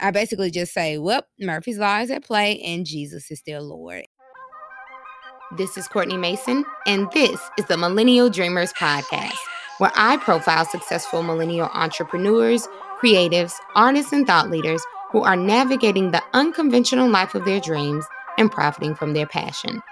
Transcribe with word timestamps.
I 0.00 0.10
basically 0.10 0.50
just 0.50 0.72
say, 0.72 0.98
well, 0.98 1.22
Murphy's 1.38 1.78
Law 1.78 1.98
is 1.98 2.10
at 2.10 2.24
play 2.24 2.60
and 2.60 2.86
Jesus 2.86 3.30
is 3.30 3.38
still 3.38 3.62
Lord. 3.62 4.06
This 5.56 5.76
is 5.76 5.88
Courtney 5.88 6.16
Mason, 6.16 6.64
and 6.86 7.10
this 7.12 7.40
is 7.58 7.64
the 7.66 7.76
Millennial 7.76 8.30
Dreamers 8.30 8.72
Podcast, 8.72 9.36
where 9.78 9.90
I 9.96 10.16
profile 10.16 10.64
successful 10.64 11.24
millennial 11.24 11.68
entrepreneurs, 11.74 12.68
creatives, 13.02 13.54
artists, 13.74 14.12
and 14.12 14.26
thought 14.26 14.48
leaders 14.48 14.80
who 15.10 15.22
are 15.22 15.34
navigating 15.34 16.12
the 16.12 16.22
unconventional 16.34 17.08
life 17.08 17.34
of 17.34 17.44
their 17.44 17.58
dreams 17.58 18.04
and 18.38 18.50
profiting 18.50 18.94
from 18.94 19.12
their 19.12 19.26
passion. 19.26 19.82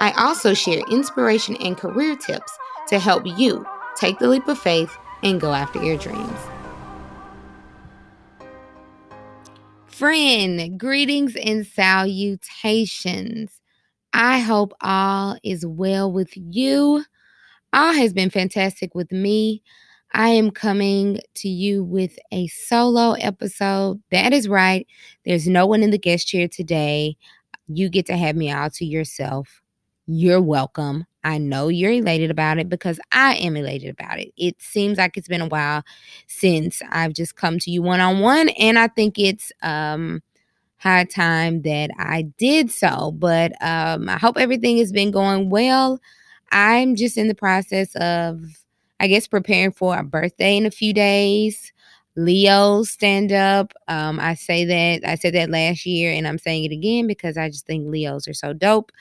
I 0.00 0.12
also 0.12 0.54
share 0.54 0.80
inspiration 0.90 1.56
and 1.56 1.76
career 1.76 2.16
tips 2.16 2.52
to 2.88 2.98
help 2.98 3.24
you 3.26 3.66
take 3.96 4.18
the 4.18 4.28
leap 4.28 4.48
of 4.48 4.58
faith 4.58 4.96
and 5.22 5.40
go 5.40 5.52
after 5.52 5.82
your 5.82 5.98
dreams. 5.98 6.53
Friend, 9.94 10.76
greetings 10.76 11.36
and 11.36 11.64
salutations. 11.64 13.60
I 14.12 14.40
hope 14.40 14.72
all 14.80 15.38
is 15.44 15.64
well 15.64 16.10
with 16.10 16.32
you. 16.34 17.04
All 17.72 17.92
has 17.92 18.12
been 18.12 18.28
fantastic 18.30 18.96
with 18.96 19.12
me. 19.12 19.62
I 20.12 20.30
am 20.30 20.50
coming 20.50 21.20
to 21.36 21.48
you 21.48 21.84
with 21.84 22.18
a 22.32 22.48
solo 22.48 23.12
episode. 23.12 24.02
That 24.10 24.32
is 24.32 24.48
right. 24.48 24.84
There's 25.24 25.46
no 25.46 25.64
one 25.64 25.84
in 25.84 25.92
the 25.92 25.98
guest 25.98 26.26
chair 26.26 26.48
today. 26.48 27.16
You 27.68 27.88
get 27.88 28.06
to 28.06 28.16
have 28.16 28.34
me 28.34 28.52
all 28.52 28.70
to 28.70 28.84
yourself. 28.84 29.62
You're 30.06 30.42
welcome. 30.42 31.06
I 31.24 31.38
know 31.38 31.68
you're 31.68 31.92
elated 31.92 32.30
about 32.30 32.58
it 32.58 32.68
because 32.68 33.00
I 33.12 33.34
am 33.36 33.56
elated 33.56 33.90
about 33.90 34.20
it. 34.20 34.32
It 34.36 34.60
seems 34.60 34.98
like 34.98 35.16
it's 35.16 35.28
been 35.28 35.40
a 35.40 35.48
while 35.48 35.82
since 36.28 36.82
I've 36.90 37.14
just 37.14 37.36
come 37.36 37.58
to 37.60 37.70
you 37.70 37.82
one 37.82 38.00
on 38.00 38.20
one, 38.20 38.50
and 38.50 38.78
I 38.78 38.88
think 38.88 39.18
it's 39.18 39.50
um 39.62 40.22
high 40.78 41.04
time 41.04 41.62
that 41.62 41.90
I 41.98 42.22
did 42.38 42.70
so. 42.70 43.12
But 43.12 43.52
um, 43.62 44.08
I 44.08 44.18
hope 44.18 44.36
everything 44.38 44.78
has 44.78 44.92
been 44.92 45.10
going 45.10 45.50
well. 45.50 46.00
I'm 46.52 46.94
just 46.94 47.16
in 47.16 47.28
the 47.28 47.34
process 47.34 47.94
of, 47.96 48.42
I 49.00 49.08
guess, 49.08 49.26
preparing 49.26 49.72
for 49.72 49.96
a 49.96 50.04
birthday 50.04 50.56
in 50.56 50.66
a 50.66 50.70
few 50.70 50.92
days. 50.92 51.72
Leo 52.16 52.84
stand 52.84 53.32
up. 53.32 53.72
Um, 53.88 54.20
I 54.20 54.34
say 54.34 54.64
that 54.64 55.08
I 55.08 55.16
said 55.16 55.34
that 55.34 55.50
last 55.50 55.84
year, 55.84 56.12
and 56.12 56.28
I'm 56.28 56.38
saying 56.38 56.64
it 56.64 56.72
again 56.72 57.06
because 57.08 57.36
I 57.36 57.48
just 57.48 57.66
think 57.66 57.88
Leos 57.88 58.28
are 58.28 58.34
so 58.34 58.52
dope. 58.52 58.92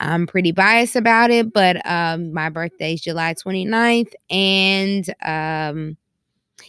I'm 0.00 0.26
pretty 0.26 0.52
biased 0.52 0.96
about 0.96 1.30
it, 1.30 1.52
but 1.52 1.84
um, 1.86 2.32
my 2.32 2.48
birthday 2.48 2.94
is 2.94 3.02
July 3.02 3.34
29th, 3.34 4.12
and 4.30 5.08
um, 5.22 5.96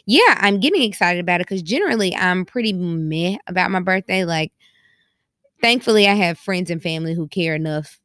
yeah, 0.06 0.38
I'm 0.40 0.60
getting 0.60 0.84
excited 0.84 1.20
about 1.20 1.42
it 1.42 1.48
because 1.48 1.64
generally 1.64 2.16
I'm 2.16 2.46
pretty 2.46 2.74
meh 2.74 3.38
about 3.48 3.72
my 3.72 3.80
birthday. 3.80 4.26
Like, 4.26 4.52
thankfully, 5.62 6.08
I 6.08 6.14
have 6.14 6.38
friends 6.38 6.70
and 6.70 6.82
family 6.82 7.14
who 7.14 7.28
care 7.28 7.56
enough 7.56 8.00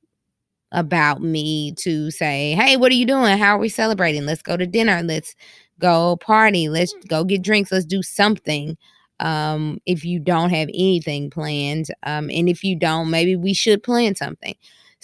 about 0.73 1.23
me 1.23 1.73
to 1.79 2.11
say, 2.11 2.55
Hey, 2.55 2.77
what 2.77 2.93
are 2.93 2.97
you 2.97 3.07
doing? 3.07 3.39
How 3.39 3.57
are 3.57 3.61
we 3.61 3.69
celebrating? 3.69 4.27
Let's 4.27 4.43
go 4.43 4.57
to 4.57 4.67
dinner. 4.67 5.03
Let's 5.03 5.35
go 5.81 6.17
party. 6.19 6.69
Let's 6.69 6.95
go 7.09 7.25
get 7.25 7.43
drinks. 7.43 7.73
Let's 7.73 7.87
do 7.87 8.03
something. 8.03 8.77
Um, 9.21 9.81
if 9.87 10.05
you 10.05 10.19
don't 10.21 10.51
have 10.51 10.69
anything 10.69 11.31
planned, 11.31 11.87
um, 12.03 12.31
and 12.31 12.49
if 12.49 12.63
you 12.65 12.77
don't, 12.79 13.11
maybe 13.11 13.37
we 13.37 13.55
should 13.55 13.83
plan 13.83 14.15
something. 14.15 14.55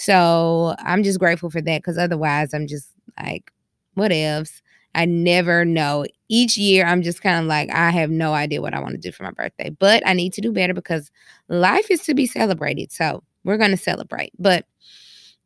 So 0.03 0.75
I'm 0.81 1.05
just 1.05 1.21
grateful 1.21 1.49
for 1.49 1.61
that 1.61 1.79
because 1.79 1.97
otherwise, 1.97 2.53
I'm 2.53 2.67
just 2.67 2.89
like, 3.23 3.53
what 3.95 4.11
ifs. 4.11 4.61
I 4.97 5.05
never 5.05 5.65
know. 5.65 6.05
Each 6.29 6.57
year, 6.57 6.85
I'm 6.85 7.03
just 7.03 7.23
kind 7.23 7.39
of 7.39 7.47
like, 7.47 7.71
I 7.71 7.91
have 7.91 8.11
no 8.11 8.35
idea 8.35 8.61
what 8.61 8.75
I 8.75 8.81
want 8.81 8.95
to 8.95 9.01
do 9.01 9.13
for 9.13 9.23
my 9.23 9.31
birthday, 9.31 9.71
but 9.71 10.03
I 10.05 10.13
need 10.13 10.33
to 10.33 10.41
do 10.41 10.53
better 10.53 10.75
because 10.75 11.13
life 11.49 11.89
is 11.89 12.03
to 12.07 12.15
be 12.15 12.27
celebrated. 12.27 12.91
So 12.91 13.23
we're 13.45 13.59
going 13.59 13.71
to 13.71 13.77
celebrate. 13.77 14.33
But 14.41 14.67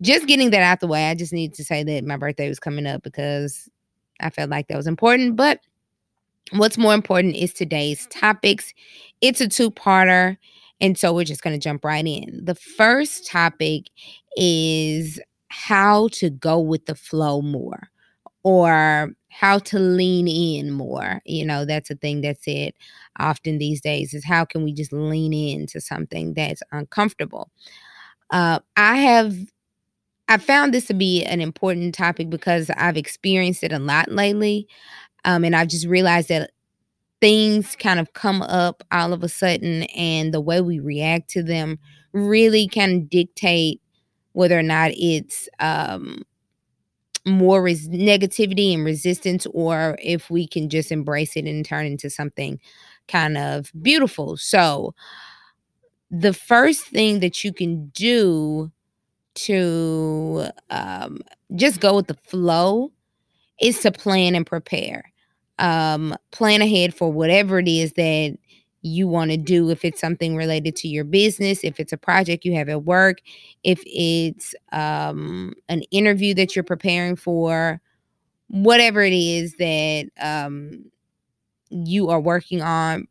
just 0.01 0.27
getting 0.27 0.49
that 0.51 0.63
out 0.63 0.81
the 0.81 0.87
way, 0.87 1.11
I 1.11 1.15
just 1.15 1.35
need 1.35 1.53
to 1.55 1.65
say 1.65 1.85
that 1.85 2.05
my 2.05 2.17
birthday 2.17 2.49
was 2.49 2.59
coming 2.59 2.87
up 2.87 3.03
because 3.03 3.69
I 4.21 4.31
felt 4.31 4.49
like 4.49 4.69
that 4.69 4.77
was 4.79 4.87
important. 4.87 5.37
But 5.37 5.61
what's 6.53 6.79
more 6.79 6.95
important 6.95 7.37
is 7.37 7.53
today's 7.53 8.07
topics. 8.07 8.73
It's 9.21 9.43
a 9.43 9.49
two 9.49 9.71
parter. 9.71 10.39
And 10.81 10.99
so 10.99 11.13
we're 11.13 11.25
just 11.25 11.43
going 11.43 11.59
to 11.59 11.63
jump 11.63 11.85
right 11.85 12.07
in. 12.07 12.41
The 12.45 12.55
first 12.55 13.27
topic 13.27 13.91
is 14.37 15.21
how 15.49 16.09
to 16.13 16.31
go 16.31 16.61
with 16.61 16.87
the 16.87 16.95
flow 16.95 17.43
more 17.43 17.89
or 18.45 19.11
how 19.31 19.59
to 19.59 19.79
lean 19.79 20.29
in 20.29 20.73
more. 20.73 21.21
You 21.27 21.47
know, 21.47 21.65
that's 21.65 21.91
a 21.91 21.97
thing 21.97 22.23
that's 22.23 22.45
said 22.45 22.73
often 23.19 23.59
these 23.59 23.81
days 23.81 24.15
is 24.15 24.25
how 24.25 24.45
can 24.45 24.65
we 24.65 24.73
just 24.73 24.93
lean 24.93 25.33
into 25.35 25.81
something 25.81 26.35
that's 26.35 26.63
uncomfortable? 26.73 27.51
Uh, 28.31 28.61
I 28.77 28.97
have 28.97 29.37
I 30.29 30.39
found 30.39 30.75
this 30.75 30.87
to 30.87 30.95
be 30.95 31.25
an 31.25 31.41
important 31.41 31.95
topic 31.95 32.31
because 32.31 32.71
I've 32.77 32.97
experienced 32.97 33.63
it 33.63 33.73
a 33.73 33.79
lot 33.79 34.11
lately. 34.11 34.67
Um, 35.25 35.45
and 35.45 35.57
I've 35.57 35.69
just 35.69 35.87
realized 35.87 36.29
that 36.31 36.51
things 37.21 37.77
kind 37.77 38.01
of 38.01 38.13
come 38.15 38.43
up 38.43 38.83
all 38.93 39.13
of 39.13 39.23
a 39.25 39.29
sudden 39.29 39.85
and 39.97 40.35
the 40.35 40.41
way 40.41 40.61
we 40.61 40.81
react 40.81 41.31
to 41.31 41.43
them 41.43 41.79
really 42.13 42.69
kind 42.69 43.03
of 43.03 43.11
dictate 43.11 43.81
whether 44.37 44.59
or 44.59 44.63
not 44.63 44.91
it's 44.95 45.49
um, 45.61 46.23
more 47.27 47.63
res- 47.63 47.89
negativity 47.89 48.75
and 48.75 48.85
resistance 48.85 49.47
or 49.53 49.97
if 50.03 50.31
we 50.31 50.47
can 50.47 50.69
just 50.69 50.93
embrace 50.93 51.37
it 51.37 51.47
and 51.47 51.65
turn 51.65 51.87
into 51.87 52.09
something 52.11 52.61
kind 53.09 53.39
of 53.39 53.73
beautiful. 53.83 54.37
So, 54.37 54.95
the 56.11 56.33
first 56.33 56.85
thing 56.87 57.21
that 57.21 57.43
you 57.43 57.53
can 57.53 57.89
do 57.89 58.71
to 59.35 60.47
um, 60.71 61.21
just 61.57 61.81
go 61.81 61.97
with 61.97 62.07
the 62.09 62.19
flow 62.27 62.93
is 63.61 63.81
to 63.81 63.93
plan 63.93 64.35
and 64.35 64.47
prepare. 64.47 65.13
Um, 65.59 66.17
plan 66.33 66.63
ahead 66.63 66.95
for 66.95 67.13
whatever 67.13 67.59
it 67.61 67.69
is 67.69 67.95
that 67.95 68.37
you 68.87 69.09
want 69.09 69.31
to 69.31 69.37
do 69.37 69.71
if 69.71 69.85
it's 69.85 70.01
something 70.01 70.37
related 70.37 70.77
to 70.77 70.89
your 70.89 71.05
business 71.05 71.65
if 71.65 71.81
it's 71.81 71.93
a 71.93 71.97
project 71.97 72.45
you 72.45 72.55
have 72.55 72.69
at 72.69 72.85
work 72.85 73.19
if 73.65 73.83
it's 73.87 74.55
um, 74.73 75.53
an 75.69 75.83
interview 75.91 76.35
that 76.35 76.55
you're 76.55 76.63
preparing 76.63 77.17
for 77.17 77.81
whatever 78.49 79.03
it 79.03 79.13
is 79.13 79.55
that 79.57 80.07
um, 80.21 80.85
you 81.71 82.09
are 82.09 82.21
working 82.21 82.63
on 82.63 83.07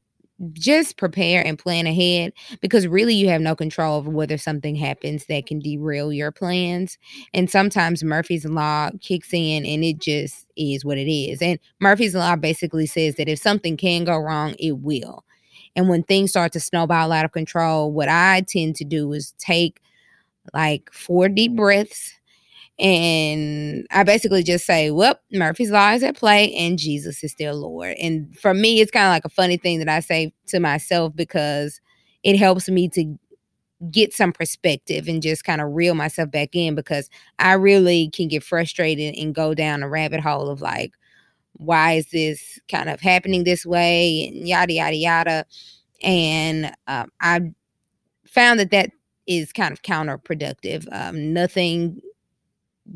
just 0.53 0.97
prepare 0.97 1.45
and 1.45 1.57
plan 1.57 1.87
ahead 1.87 2.33
because 2.61 2.87
really 2.87 3.13
you 3.13 3.29
have 3.29 3.41
no 3.41 3.55
control 3.55 3.97
over 3.97 4.09
whether 4.09 4.37
something 4.37 4.75
happens 4.75 5.25
that 5.27 5.45
can 5.45 5.59
derail 5.59 6.11
your 6.11 6.31
plans. 6.31 6.97
And 7.33 7.49
sometimes 7.49 8.03
Murphy's 8.03 8.45
Law 8.45 8.89
kicks 9.01 9.33
in 9.33 9.65
and 9.65 9.83
it 9.83 9.99
just 9.99 10.45
is 10.57 10.83
what 10.83 10.97
it 10.97 11.09
is. 11.09 11.41
And 11.41 11.59
Murphy's 11.79 12.15
Law 12.15 12.35
basically 12.35 12.85
says 12.85 13.15
that 13.15 13.29
if 13.29 13.39
something 13.39 13.77
can 13.77 14.03
go 14.03 14.17
wrong, 14.17 14.55
it 14.59 14.79
will. 14.79 15.24
And 15.75 15.89
when 15.89 16.03
things 16.03 16.31
start 16.31 16.53
to 16.53 16.59
snowball 16.59 17.11
out 17.11 17.25
of 17.25 17.31
control, 17.31 17.91
what 17.91 18.09
I 18.09 18.43
tend 18.47 18.75
to 18.77 18.85
do 18.85 19.11
is 19.13 19.33
take 19.37 19.81
like 20.53 20.91
four 20.93 21.29
deep 21.29 21.55
breaths. 21.55 22.13
And 22.79 23.87
I 23.91 24.03
basically 24.03 24.43
just 24.43 24.65
say, 24.65 24.91
well, 24.91 25.19
Murphy's 25.31 25.71
Law 25.71 25.91
is 25.91 26.03
at 26.03 26.17
play 26.17 26.53
and 26.55 26.77
Jesus 26.77 27.23
is 27.23 27.31
still 27.31 27.55
Lord. 27.55 27.95
And 28.01 28.37
for 28.37 28.53
me, 28.53 28.81
it's 28.81 28.91
kind 28.91 29.05
of 29.05 29.11
like 29.11 29.25
a 29.25 29.29
funny 29.29 29.57
thing 29.57 29.79
that 29.79 29.89
I 29.89 30.01
say 30.01 30.33
to 30.47 30.59
myself 30.59 31.15
because 31.15 31.79
it 32.23 32.37
helps 32.37 32.67
me 32.69 32.89
to 32.89 33.17
get 33.91 34.13
some 34.13 34.31
perspective 34.33 35.07
and 35.07 35.21
just 35.21 35.43
kind 35.43 35.61
of 35.61 35.73
reel 35.73 35.95
myself 35.95 36.31
back 36.31 36.55
in 36.55 36.75
because 36.75 37.09
I 37.39 37.53
really 37.53 38.09
can 38.09 38.27
get 38.27 38.43
frustrated 38.43 39.15
and 39.15 39.35
go 39.35 39.53
down 39.53 39.83
a 39.83 39.89
rabbit 39.89 40.21
hole 40.21 40.49
of 40.49 40.61
like, 40.61 40.93
why 41.57 41.93
is 41.93 42.07
this 42.11 42.59
kind 42.69 42.89
of 42.89 43.01
happening 43.01 43.43
this 43.43 43.65
way? 43.65 44.27
And 44.27 44.47
yada 44.47 44.73
yada 44.73 44.95
yada. 44.95 45.45
And 46.03 46.73
um, 46.87 47.11
i 47.21 47.41
found 48.27 48.59
that 48.59 48.71
that 48.71 48.91
is 49.27 49.53
kind 49.53 49.71
of 49.71 49.81
counterproductive. 49.81 50.87
Um, 50.91 51.33
nothing 51.33 52.01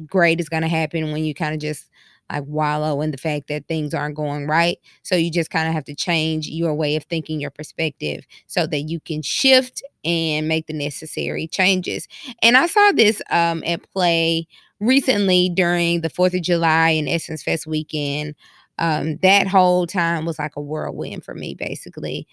great 0.05 0.39
is 0.39 0.49
going 0.49 0.63
to 0.63 0.69
happen 0.69 1.11
when 1.11 1.25
you 1.25 1.33
kind 1.33 1.53
of 1.53 1.59
just 1.59 1.89
like 2.31 2.43
wallow 2.45 3.01
in 3.01 3.09
the 3.11 3.17
fact 3.17 3.47
that 3.47 3.67
things 3.67 3.93
aren't 3.93 4.15
going 4.15 4.45
right. 4.45 4.77
So 5.01 5.15
you 5.15 5.31
just 5.31 5.49
kind 5.49 5.67
of 5.67 5.73
have 5.73 5.85
to 5.85 5.95
change 5.95 6.47
your 6.47 6.75
way 6.75 6.95
of 6.95 7.03
thinking 7.05 7.39
your 7.39 7.49
perspective 7.49 8.25
so 8.45 8.67
that 8.67 8.81
you 8.81 8.99
can 8.99 9.23
shift 9.23 9.81
and 10.05 10.47
make 10.47 10.67
the 10.67 10.73
necessary 10.73 11.47
changes. 11.47 12.07
And 12.41 12.55
i 12.55 12.67
saw 12.67 12.91
this 12.91 13.21
um, 13.31 13.63
at 13.65 13.81
play 13.91 14.47
recently 14.79 15.49
during 15.49 16.01
the 16.01 16.09
4th 16.09 16.33
of 16.33 16.41
July 16.41 16.89
and 16.91 17.09
Essence 17.09 17.43
Fest 17.43 17.67
weekend, 17.67 18.35
um, 18.77 19.17
that 19.17 19.47
whole 19.47 19.85
time 19.87 20.25
was 20.25 20.39
like 20.39 20.55
a 20.55 20.61
whirlwind 20.61 21.23
for 21.25 21.33
me, 21.33 21.53
basically. 21.53 22.27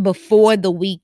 Before 0.00 0.56
the 0.56 0.70
week 0.70 1.00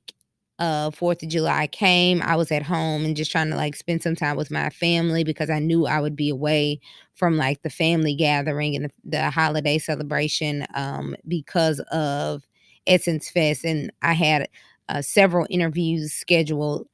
of 0.59 0.95
4th 0.95 1.23
of 1.23 1.29
July 1.31 1.67
came, 1.67 2.21
I 2.23 2.37
was 2.37 2.53
at 2.53 2.63
home 2.63 3.05
and 3.05 3.17
just 3.17 3.33
trying 3.33 3.49
to 3.51 3.57
like 3.57 3.75
spend 3.75 4.03
some 4.03 4.15
time 4.15 4.37
with 4.37 4.51
my 4.51 4.69
family 4.69 5.25
because 5.25 5.49
I 5.49 5.59
knew 5.61 5.87
I 5.87 5.99
would 6.01 6.15
be 6.15 6.29
away 6.29 6.79
from 7.15 7.37
like 7.39 7.63
the 7.63 7.71
family 7.71 8.15
gathering 8.15 8.77
and 8.77 8.85
the, 8.87 8.91
the 9.05 9.31
holiday 9.31 9.79
celebration 9.79 10.67
um, 10.75 11.17
because 11.27 11.81
of 11.91 12.43
Essence 12.87 13.31
Fest, 13.31 13.65
and 13.65 13.91
I 14.03 14.13
had 14.13 14.49
uh, 14.89 15.01
several 15.01 15.47
interviews 15.49 16.13
scheduled 16.13 16.87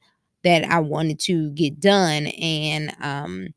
that 0.43 0.63
I 0.65 0.79
wanted 0.79 1.19
to 1.21 1.49
get 1.51 1.79
done. 1.79 2.27
And 2.27 2.95
um, 3.01 3.47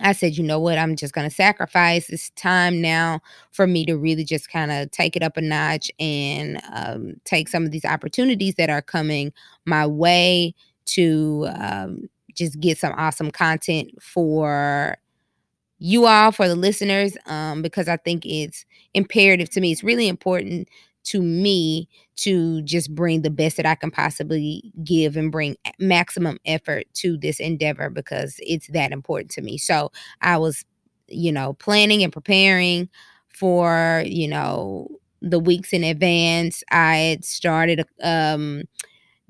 I 0.00 0.12
said, 0.12 0.36
you 0.36 0.44
know 0.44 0.60
what? 0.60 0.78
I'm 0.78 0.96
just 0.96 1.12
going 1.12 1.28
to 1.28 1.34
sacrifice. 1.34 2.08
It's 2.08 2.30
time 2.30 2.80
now 2.80 3.20
for 3.50 3.66
me 3.66 3.84
to 3.86 3.96
really 3.96 4.24
just 4.24 4.50
kind 4.50 4.70
of 4.70 4.90
take 4.90 5.16
it 5.16 5.22
up 5.22 5.36
a 5.36 5.40
notch 5.40 5.90
and 5.98 6.60
um, 6.72 7.14
take 7.24 7.48
some 7.48 7.64
of 7.64 7.72
these 7.72 7.84
opportunities 7.84 8.54
that 8.56 8.70
are 8.70 8.82
coming 8.82 9.32
my 9.64 9.86
way 9.86 10.54
to 10.86 11.48
um, 11.56 12.08
just 12.34 12.58
get 12.60 12.78
some 12.78 12.94
awesome 12.96 13.30
content 13.30 13.90
for 14.00 14.96
you 15.80 16.06
all, 16.06 16.32
for 16.32 16.48
the 16.48 16.56
listeners, 16.56 17.16
um, 17.26 17.62
because 17.62 17.88
I 17.88 17.96
think 17.96 18.24
it's 18.26 18.64
imperative 18.94 19.50
to 19.50 19.60
me. 19.60 19.70
It's 19.70 19.84
really 19.84 20.08
important 20.08 20.68
to 21.08 21.22
me 21.22 21.88
to 22.16 22.62
just 22.62 22.94
bring 22.94 23.22
the 23.22 23.30
best 23.30 23.56
that 23.56 23.66
I 23.66 23.74
can 23.74 23.90
possibly 23.90 24.72
give 24.84 25.16
and 25.16 25.30
bring 25.32 25.56
maximum 25.78 26.38
effort 26.46 26.86
to 26.94 27.16
this 27.16 27.40
endeavor 27.40 27.90
because 27.90 28.36
it's 28.40 28.68
that 28.68 28.92
important 28.92 29.30
to 29.32 29.42
me. 29.42 29.58
So 29.58 29.92
I 30.22 30.36
was, 30.38 30.64
you 31.08 31.32
know, 31.32 31.54
planning 31.54 32.02
and 32.02 32.12
preparing 32.12 32.88
for, 33.28 34.02
you 34.06 34.28
know, 34.28 34.88
the 35.22 35.38
weeks 35.38 35.72
in 35.72 35.84
advance. 35.84 36.62
I 36.70 36.96
had 36.96 37.24
started 37.24 37.84
um 38.02 38.62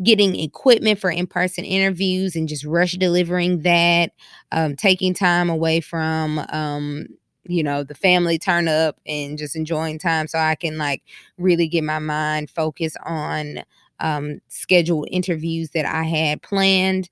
getting 0.02 0.38
equipment 0.38 0.98
for 1.00 1.10
in-person 1.10 1.64
interviews 1.64 2.36
and 2.36 2.48
just 2.48 2.64
rush 2.64 2.92
delivering 2.92 3.62
that 3.62 4.12
um, 4.52 4.76
taking 4.76 5.12
time 5.12 5.50
away 5.50 5.80
from 5.80 6.38
um, 6.50 7.06
you 7.48 7.62
know 7.62 7.82
the 7.82 7.94
family 7.94 8.38
turn 8.38 8.68
up 8.68 8.98
and 9.06 9.38
just 9.38 9.56
enjoying 9.56 9.98
time 9.98 10.28
so 10.28 10.38
i 10.38 10.54
can 10.54 10.78
like 10.78 11.02
really 11.38 11.68
get 11.68 11.84
my 11.84 11.98
mind 11.98 12.50
focused 12.50 12.98
on 13.04 13.60
um, 14.00 14.40
scheduled 14.48 15.08
interviews 15.10 15.70
that 15.70 15.84
i 15.84 16.04
had 16.04 16.40
planned. 16.42 17.10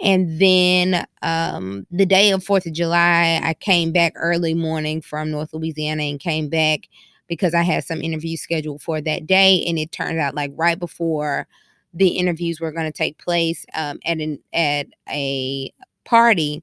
And 0.00 0.40
then 0.40 1.04
um, 1.22 1.84
the 1.90 2.06
day 2.06 2.30
of 2.30 2.44
fourth 2.44 2.66
of 2.66 2.72
july 2.74 3.40
i 3.42 3.54
came 3.54 3.92
back 3.92 4.12
early 4.16 4.54
morning 4.54 5.00
from 5.02 5.30
north 5.32 5.52
louisiana 5.52 6.04
and 6.04 6.20
came 6.20 6.48
back 6.48 6.88
because 7.26 7.54
i 7.54 7.62
had 7.62 7.84
some 7.84 8.00
interviews 8.02 8.40
scheduled 8.40 8.82
for 8.82 9.00
that 9.00 9.26
day 9.26 9.64
and 9.66 9.78
it 9.78 9.92
turned 9.92 10.18
out 10.20 10.34
like 10.34 10.52
right 10.56 10.78
before 10.78 11.46
the 11.94 12.08
interviews 12.08 12.60
were 12.60 12.72
going 12.72 12.86
to 12.90 12.96
take 12.96 13.18
place 13.18 13.64
um, 13.74 13.98
at 14.04 14.18
an 14.18 14.38
at 14.52 14.86
a 15.10 15.72
party 16.04 16.62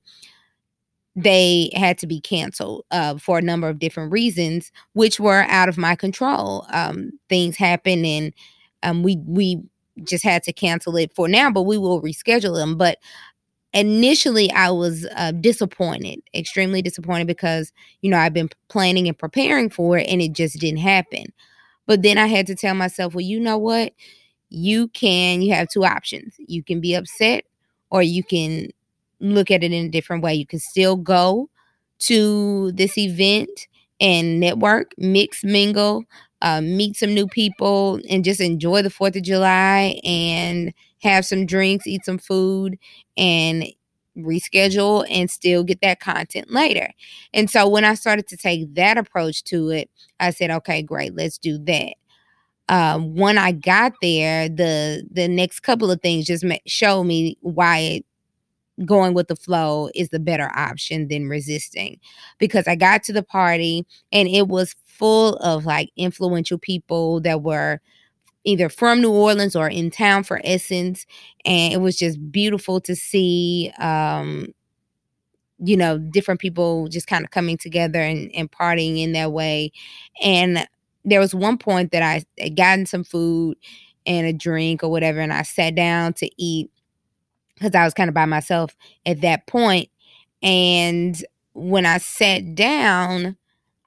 they 1.15 1.69
had 1.73 1.97
to 1.99 2.07
be 2.07 2.19
canceled 2.19 2.85
uh, 2.91 3.17
for 3.17 3.37
a 3.37 3.41
number 3.41 3.69
of 3.69 3.79
different 3.79 4.11
reasons, 4.11 4.71
which 4.93 5.19
were 5.19 5.43
out 5.49 5.69
of 5.69 5.77
my 5.77 5.95
control. 5.95 6.65
Um, 6.73 7.11
things 7.29 7.55
happen, 7.57 8.03
and 8.05 8.33
um, 8.83 9.03
we 9.03 9.17
we 9.25 9.61
just 10.03 10.23
had 10.23 10.43
to 10.43 10.53
cancel 10.53 10.97
it 10.97 11.13
for 11.15 11.27
now, 11.29 11.49
but 11.49 11.63
we 11.63 11.77
will 11.77 12.01
reschedule 12.01 12.55
them. 12.55 12.77
But 12.77 12.97
initially, 13.73 14.51
I 14.51 14.71
was 14.71 15.07
uh, 15.15 15.31
disappointed, 15.33 16.21
extremely 16.33 16.81
disappointed, 16.81 17.27
because 17.27 17.71
you 18.01 18.09
know 18.11 18.17
I've 18.17 18.33
been 18.33 18.49
planning 18.69 19.07
and 19.07 19.17
preparing 19.17 19.69
for 19.69 19.97
it, 19.97 20.07
and 20.07 20.21
it 20.21 20.33
just 20.33 20.59
didn't 20.59 20.79
happen. 20.79 21.25
But 21.87 22.03
then 22.03 22.17
I 22.17 22.27
had 22.27 22.47
to 22.47 22.55
tell 22.55 22.75
myself, 22.75 23.15
well, 23.15 23.21
you 23.21 23.39
know 23.39 23.57
what? 23.57 23.93
You 24.49 24.89
can. 24.89 25.41
You 25.41 25.53
have 25.53 25.69
two 25.69 25.85
options. 25.85 26.35
You 26.39 26.63
can 26.63 26.81
be 26.81 26.95
upset, 26.95 27.45
or 27.91 28.03
you 28.03 28.23
can 28.23 28.69
look 29.33 29.51
at 29.51 29.63
it 29.63 29.71
in 29.71 29.85
a 29.85 29.89
different 29.89 30.23
way. 30.23 30.33
You 30.33 30.45
can 30.45 30.59
still 30.59 30.95
go 30.95 31.49
to 31.99 32.71
this 32.73 32.97
event 32.97 33.49
and 33.99 34.39
network, 34.39 34.91
mix, 34.97 35.43
mingle, 35.43 36.03
uh, 36.41 36.61
meet 36.61 36.95
some 36.97 37.13
new 37.13 37.27
people, 37.27 37.99
and 38.09 38.23
just 38.23 38.41
enjoy 38.41 38.81
the 38.81 38.89
4th 38.89 39.15
of 39.15 39.23
July 39.23 39.99
and 40.03 40.73
have 41.01 41.25
some 41.25 41.45
drinks, 41.45 41.87
eat 41.87 42.03
some 42.05 42.17
food, 42.17 42.77
and 43.17 43.65
reschedule 44.17 45.05
and 45.09 45.29
still 45.29 45.63
get 45.63 45.81
that 45.81 45.99
content 45.99 46.49
later. 46.51 46.89
And 47.33 47.49
so 47.49 47.67
when 47.67 47.83
I 47.83 47.95
started 47.95 48.27
to 48.27 48.37
take 48.37 48.73
that 48.75 48.97
approach 48.97 49.43
to 49.45 49.69
it, 49.71 49.89
I 50.19 50.29
said, 50.31 50.51
okay, 50.51 50.81
great, 50.81 51.15
let's 51.15 51.37
do 51.37 51.57
that. 51.65 51.93
Um, 52.67 53.15
when 53.15 53.37
I 53.37 53.51
got 53.51 53.93
there, 54.01 54.49
the 54.49 55.07
the 55.11 55.27
next 55.27 55.59
couple 55.61 55.91
of 55.91 56.01
things 56.01 56.25
just 56.25 56.43
show 56.65 57.03
me 57.03 57.37
why 57.41 57.77
it 57.79 58.05
going 58.83 59.13
with 59.13 59.27
the 59.27 59.35
flow 59.35 59.89
is 59.95 60.09
the 60.09 60.19
better 60.19 60.51
option 60.55 61.07
than 61.07 61.29
resisting. 61.29 61.99
Because 62.39 62.67
I 62.67 62.75
got 62.75 63.03
to 63.03 63.13
the 63.13 63.23
party 63.23 63.85
and 64.11 64.27
it 64.27 64.47
was 64.47 64.75
full 64.85 65.35
of 65.37 65.65
like 65.65 65.91
influential 65.95 66.57
people 66.57 67.21
that 67.21 67.41
were 67.43 67.79
either 68.45 68.69
from 68.69 69.01
New 69.01 69.11
Orleans 69.11 69.55
or 69.55 69.67
in 69.69 69.91
town 69.91 70.23
for 70.23 70.41
Essence 70.43 71.05
and 71.45 71.73
it 71.73 71.77
was 71.77 71.97
just 71.97 72.31
beautiful 72.31 72.79
to 72.81 72.95
see 72.95 73.71
um 73.79 74.47
you 75.59 75.77
know 75.77 75.97
different 75.97 76.39
people 76.39 76.87
just 76.87 77.07
kind 77.07 77.23
of 77.23 77.31
coming 77.31 77.57
together 77.57 78.01
and, 78.01 78.29
and 78.35 78.51
partying 78.51 79.01
in 79.01 79.13
that 79.13 79.31
way. 79.31 79.71
And 80.21 80.67
there 81.05 81.19
was 81.19 81.33
one 81.33 81.57
point 81.57 81.91
that 81.91 82.03
I 82.03 82.23
had 82.39 82.57
gotten 82.57 82.85
some 82.85 83.03
food 83.03 83.57
and 84.05 84.27
a 84.27 84.33
drink 84.33 84.83
or 84.83 84.89
whatever 84.89 85.19
and 85.19 85.33
I 85.33 85.43
sat 85.43 85.75
down 85.75 86.13
to 86.13 86.29
eat 86.37 86.69
because 87.55 87.75
I 87.75 87.83
was 87.83 87.93
kind 87.93 88.09
of 88.09 88.13
by 88.13 88.25
myself 88.25 88.75
at 89.05 89.21
that 89.21 89.47
point. 89.47 89.89
And 90.41 91.21
when 91.53 91.85
I 91.85 91.97
sat 91.97 92.55
down, 92.55 93.37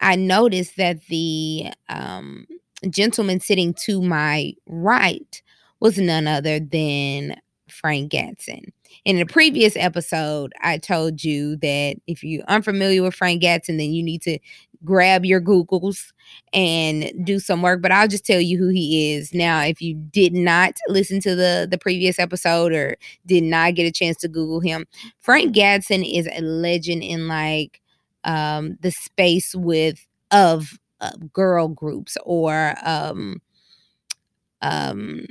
I 0.00 0.16
noticed 0.16 0.76
that 0.76 1.04
the 1.06 1.72
um, 1.88 2.46
gentleman 2.88 3.40
sitting 3.40 3.74
to 3.84 4.00
my 4.00 4.54
right 4.66 5.42
was 5.80 5.98
none 5.98 6.26
other 6.26 6.60
than 6.60 7.36
Frank 7.68 8.12
Gatson. 8.12 8.72
In 9.04 9.16
the 9.16 9.26
previous 9.26 9.76
episode, 9.76 10.52
I 10.60 10.78
told 10.78 11.22
you 11.22 11.56
that 11.56 11.96
if 12.06 12.22
you're 12.22 12.44
unfamiliar 12.48 13.02
with 13.02 13.14
Frank 13.14 13.42
Gatson, 13.42 13.78
then 13.78 13.92
you 13.92 14.02
need 14.02 14.22
to 14.22 14.38
grab 14.84 15.24
your 15.24 15.40
Googles 15.40 16.12
and 16.52 17.12
do 17.24 17.38
some 17.38 17.62
work. 17.62 17.82
But 17.82 17.92
I'll 17.92 18.08
just 18.08 18.24
tell 18.24 18.40
you 18.40 18.58
who 18.58 18.68
he 18.68 19.14
is. 19.14 19.34
Now, 19.34 19.60
if 19.62 19.80
you 19.80 19.94
did 19.94 20.32
not 20.34 20.76
listen 20.88 21.20
to 21.20 21.34
the, 21.34 21.66
the 21.70 21.78
previous 21.78 22.18
episode 22.18 22.72
or 22.72 22.96
did 23.26 23.44
not 23.44 23.74
get 23.74 23.86
a 23.86 23.92
chance 23.92 24.16
to 24.18 24.28
Google 24.28 24.60
him, 24.60 24.86
Frank 25.20 25.54
Gatson 25.54 26.04
is 26.10 26.28
a 26.32 26.40
legend 26.40 27.02
in 27.02 27.28
like 27.28 27.80
um, 28.24 28.76
the 28.80 28.90
space 28.90 29.54
with 29.54 30.06
of 30.30 30.78
uh, 31.00 31.12
girl 31.32 31.68
groups 31.68 32.16
or 32.24 32.74
um, 32.84 33.40
um, 34.62 35.26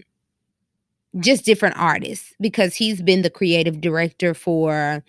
just 1.20 1.46
different 1.46 1.78
artists 1.78 2.33
because 2.40 2.76
he's 2.76 3.02
been 3.02 3.21
the 3.21 3.30
creative 3.30 3.81
director 3.81 4.33
for 4.33 5.04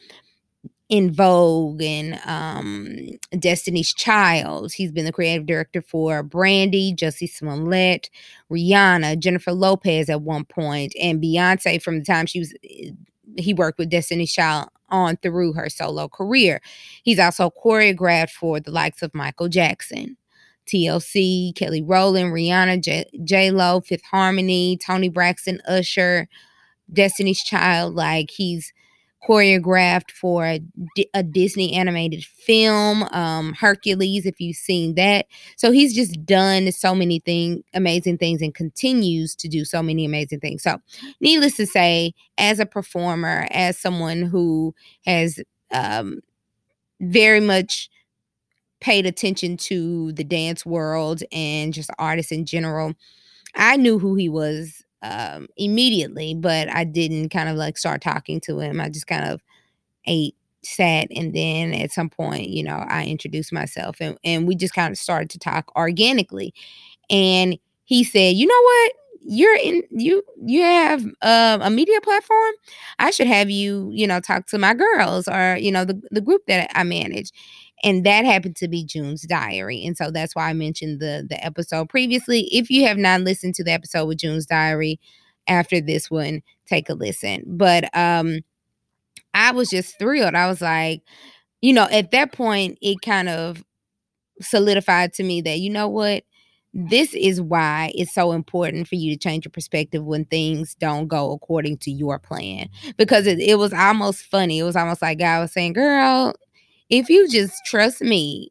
En 0.90 1.12
Vogue 1.12 1.82
and 1.82 2.18
um, 2.24 2.96
Destiny's 3.38 3.92
Child. 3.92 4.72
He's 4.72 4.90
been 4.90 5.04
the 5.04 5.12
creative 5.12 5.46
director 5.46 5.82
for 5.82 6.22
Brandy, 6.22 6.94
Jussie 6.94 7.28
Smollett, 7.28 8.08
Rihanna, 8.50 9.18
Jennifer 9.18 9.52
Lopez 9.52 10.08
at 10.08 10.22
one 10.22 10.44
point, 10.44 10.94
and 11.00 11.22
Beyonce 11.22 11.82
from 11.82 11.98
the 11.98 12.04
time 12.04 12.26
she 12.26 12.38
was 12.38 12.54
eh, 12.64 12.90
he 13.36 13.54
worked 13.54 13.78
with 13.78 13.90
Destiny's 13.90 14.32
Child 14.32 14.68
on 14.88 15.16
through 15.18 15.52
her 15.52 15.68
solo 15.68 16.08
career. 16.08 16.60
He's 17.02 17.18
also 17.18 17.50
choreographed 17.50 18.30
for 18.30 18.58
the 18.58 18.70
likes 18.70 19.02
of 19.02 19.14
Michael 19.14 19.48
Jackson. 19.48 20.16
TLC, 20.66 21.54
Kelly 21.54 21.82
Rowland, 21.82 22.32
Rihanna, 22.32 23.24
J 23.24 23.50
Lo, 23.50 23.80
Fifth 23.80 24.04
Harmony, 24.04 24.76
Toni 24.76 25.08
Braxton, 25.08 25.60
Usher, 25.66 26.28
Destiny's 26.92 27.42
Child. 27.42 27.94
Like 27.94 28.30
he's 28.30 28.72
choreographed 29.26 30.10
for 30.10 30.44
a, 30.44 30.60
a 31.12 31.22
Disney 31.22 31.74
animated 31.74 32.24
film, 32.24 33.02
um, 33.10 33.52
Hercules, 33.54 34.26
if 34.26 34.40
you've 34.40 34.56
seen 34.56 34.94
that. 34.94 35.26
So 35.56 35.72
he's 35.72 35.94
just 35.94 36.24
done 36.24 36.70
so 36.72 36.94
many 36.94 37.18
things, 37.20 37.62
amazing 37.74 38.18
things, 38.18 38.42
and 38.42 38.54
continues 38.54 39.34
to 39.36 39.48
do 39.48 39.64
so 39.64 39.82
many 39.82 40.04
amazing 40.04 40.40
things. 40.40 40.62
So, 40.62 40.78
needless 41.20 41.56
to 41.56 41.66
say, 41.66 42.14
as 42.38 42.60
a 42.60 42.66
performer, 42.66 43.48
as 43.50 43.78
someone 43.78 44.22
who 44.22 44.74
has 45.04 45.40
um, 45.72 46.20
very 47.00 47.40
much 47.40 47.90
paid 48.80 49.06
attention 49.06 49.56
to 49.56 50.12
the 50.12 50.24
dance 50.24 50.64
world 50.64 51.22
and 51.32 51.74
just 51.74 51.90
artists 51.98 52.30
in 52.30 52.46
general, 52.46 52.94
I 53.56 53.76
knew 53.76 53.98
who 53.98 54.14
he 54.14 54.28
was 54.28 54.84
um, 55.02 55.48
immediately, 55.56 56.34
but 56.34 56.68
I 56.68 56.84
didn't 56.84 57.30
kind 57.30 57.48
of 57.48 57.56
like 57.56 57.78
start 57.78 58.02
talking 58.02 58.40
to 58.42 58.60
him. 58.60 58.80
I 58.80 58.88
just 58.88 59.06
kind 59.06 59.26
of 59.26 59.40
ate, 60.06 60.36
sat, 60.64 61.08
and 61.14 61.34
then 61.34 61.72
at 61.74 61.92
some 61.92 62.10
point, 62.10 62.48
you 62.48 62.62
know, 62.64 62.84
I 62.88 63.04
introduced 63.06 63.52
myself 63.52 63.96
and, 64.00 64.18
and 64.24 64.46
we 64.46 64.56
just 64.56 64.74
kind 64.74 64.92
of 64.92 64.98
started 64.98 65.30
to 65.30 65.38
talk 65.38 65.70
organically. 65.76 66.54
And 67.10 67.58
he 67.84 68.04
said, 68.04 68.36
You 68.36 68.46
know 68.46 68.62
what? 68.62 68.92
You're 69.30 69.56
in 69.56 69.82
you 69.90 70.22
you 70.46 70.62
have 70.62 71.04
uh, 71.22 71.58
a 71.60 71.70
media 71.70 72.00
platform. 72.00 72.52
I 72.98 73.10
should 73.10 73.26
have 73.26 73.50
you, 73.50 73.90
you 73.92 74.06
know, 74.06 74.20
talk 74.20 74.46
to 74.48 74.58
my 74.58 74.74
girls 74.74 75.28
or, 75.28 75.56
you 75.60 75.72
know, 75.72 75.84
the, 75.84 76.00
the 76.10 76.20
group 76.22 76.42
that 76.48 76.70
I 76.74 76.84
manage. 76.84 77.32
And 77.84 78.04
that 78.04 78.24
happened 78.24 78.56
to 78.56 78.68
be 78.68 78.84
June's 78.84 79.22
diary. 79.22 79.84
And 79.84 79.96
so 79.96 80.10
that's 80.10 80.34
why 80.34 80.48
I 80.48 80.52
mentioned 80.52 81.00
the 81.00 81.26
the 81.28 81.44
episode 81.44 81.88
previously. 81.88 82.48
If 82.52 82.70
you 82.70 82.86
have 82.86 82.98
not 82.98 83.20
listened 83.22 83.54
to 83.56 83.64
the 83.64 83.72
episode 83.72 84.06
with 84.06 84.18
June's 84.18 84.46
diary 84.46 85.00
after 85.46 85.80
this 85.80 86.10
one, 86.10 86.42
take 86.66 86.88
a 86.88 86.94
listen. 86.94 87.44
But 87.46 87.84
um 87.96 88.40
I 89.34 89.52
was 89.52 89.70
just 89.70 89.98
thrilled. 89.98 90.34
I 90.34 90.48
was 90.48 90.60
like, 90.60 91.02
you 91.62 91.72
know, 91.72 91.88
at 91.90 92.10
that 92.12 92.32
point 92.32 92.78
it 92.82 93.00
kind 93.02 93.28
of 93.28 93.64
solidified 94.40 95.12
to 95.14 95.22
me 95.22 95.40
that 95.42 95.58
you 95.60 95.70
know 95.70 95.88
what 95.88 96.22
this 96.74 97.14
is 97.14 97.40
why 97.40 97.90
it's 97.94 98.14
so 98.14 98.32
important 98.32 98.86
for 98.86 98.94
you 98.94 99.12
to 99.12 99.18
change 99.18 99.44
your 99.44 99.50
perspective 99.50 100.04
when 100.04 100.24
things 100.26 100.76
don't 100.78 101.08
go 101.08 101.32
according 101.32 101.76
to 101.78 101.90
your 101.90 102.18
plan 102.18 102.68
because 102.96 103.26
it, 103.26 103.40
it 103.40 103.58
was 103.58 103.72
almost 103.72 104.22
funny 104.24 104.58
it 104.58 104.64
was 104.64 104.76
almost 104.76 105.02
like 105.02 105.18
god 105.18 105.40
was 105.40 105.52
saying 105.52 105.72
girl 105.72 106.34
if 106.90 107.08
you 107.10 107.28
just 107.28 107.54
trust 107.66 108.00
me, 108.02 108.50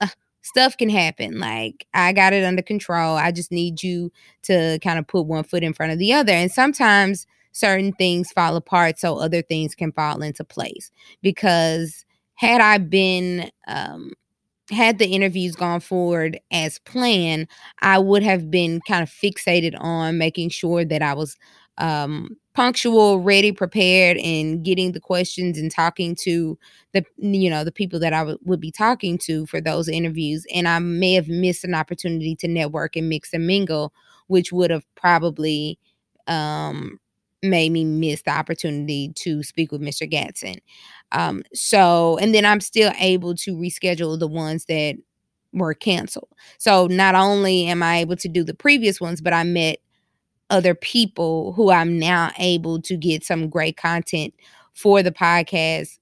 uh, 0.00 0.08
stuff 0.42 0.76
can 0.76 0.88
happen. 0.88 1.38
Like 1.38 1.86
I 1.94 2.12
got 2.12 2.32
it 2.32 2.44
under 2.44 2.62
control. 2.62 3.16
I 3.16 3.32
just 3.32 3.50
need 3.52 3.82
you 3.82 4.12
to 4.42 4.78
kind 4.82 4.98
of 4.98 5.06
put 5.06 5.26
one 5.26 5.44
foot 5.44 5.62
in 5.62 5.72
front 5.74 5.92
of 5.92 5.98
the 5.98 6.12
other. 6.12 6.32
And 6.32 6.50
sometimes 6.50 7.26
certain 7.52 7.92
things 7.92 8.32
fall 8.32 8.56
apart 8.56 8.98
so 8.98 9.16
other 9.18 9.42
things 9.42 9.74
can 9.74 9.92
fall 9.92 10.22
into 10.22 10.44
place. 10.44 10.90
Because 11.22 12.04
had 12.34 12.60
I 12.60 12.78
been 12.78 13.50
um 13.66 14.12
had 14.70 14.98
the 14.98 15.06
interviews 15.08 15.56
gone 15.56 15.80
forward 15.80 16.40
as 16.50 16.78
planned, 16.80 17.48
I 17.82 17.98
would 17.98 18.22
have 18.22 18.50
been 18.50 18.80
kind 18.88 19.02
of 19.02 19.10
fixated 19.10 19.74
on 19.78 20.18
making 20.18 20.50
sure 20.50 20.84
that 20.84 21.02
I 21.02 21.14
was 21.14 21.36
um 21.78 22.36
punctual, 22.54 23.20
ready, 23.20 23.52
prepared, 23.52 24.16
and 24.18 24.64
getting 24.64 24.92
the 24.92 25.00
questions 25.00 25.58
and 25.58 25.70
talking 25.70 26.14
to 26.22 26.58
the 26.92 27.04
you 27.18 27.50
know 27.50 27.64
the 27.64 27.72
people 27.72 27.98
that 28.00 28.12
I 28.12 28.18
w- 28.20 28.38
would 28.44 28.60
be 28.60 28.70
talking 28.70 29.18
to 29.18 29.46
for 29.46 29.60
those 29.60 29.88
interviews. 29.88 30.46
And 30.54 30.68
I 30.68 30.78
may 30.78 31.14
have 31.14 31.28
missed 31.28 31.64
an 31.64 31.74
opportunity 31.74 32.36
to 32.36 32.48
network 32.48 32.96
and 32.96 33.08
mix 33.08 33.32
and 33.32 33.46
mingle, 33.46 33.92
which 34.28 34.52
would 34.52 34.70
have 34.70 34.84
probably 34.94 35.78
um, 36.28 36.98
made 37.42 37.72
me 37.72 37.84
miss 37.84 38.22
the 38.22 38.30
opportunity 38.30 39.12
to 39.16 39.42
speak 39.42 39.72
with 39.72 39.80
Mr. 39.82 40.06
Gatson. 40.06 40.58
Um, 41.12 41.42
so, 41.52 42.16
and 42.18 42.34
then 42.34 42.44
I'm 42.44 42.60
still 42.60 42.92
able 42.98 43.34
to 43.36 43.54
reschedule 43.56 44.18
the 44.18 44.28
ones 44.28 44.64
that 44.66 44.96
were 45.52 45.74
canceled. 45.74 46.28
So 46.58 46.86
not 46.86 47.14
only 47.14 47.66
am 47.66 47.82
I 47.82 47.98
able 47.98 48.16
to 48.16 48.28
do 48.28 48.42
the 48.42 48.54
previous 48.54 49.00
ones, 49.00 49.20
but 49.20 49.32
I 49.32 49.44
met 49.44 49.78
other 50.50 50.74
people 50.74 51.52
who 51.52 51.70
I'm 51.70 51.98
now 51.98 52.30
able 52.38 52.80
to 52.82 52.96
get 52.96 53.24
some 53.24 53.48
great 53.48 53.76
content 53.76 54.34
for 54.72 55.02
the 55.02 55.12
podcast 55.12 55.98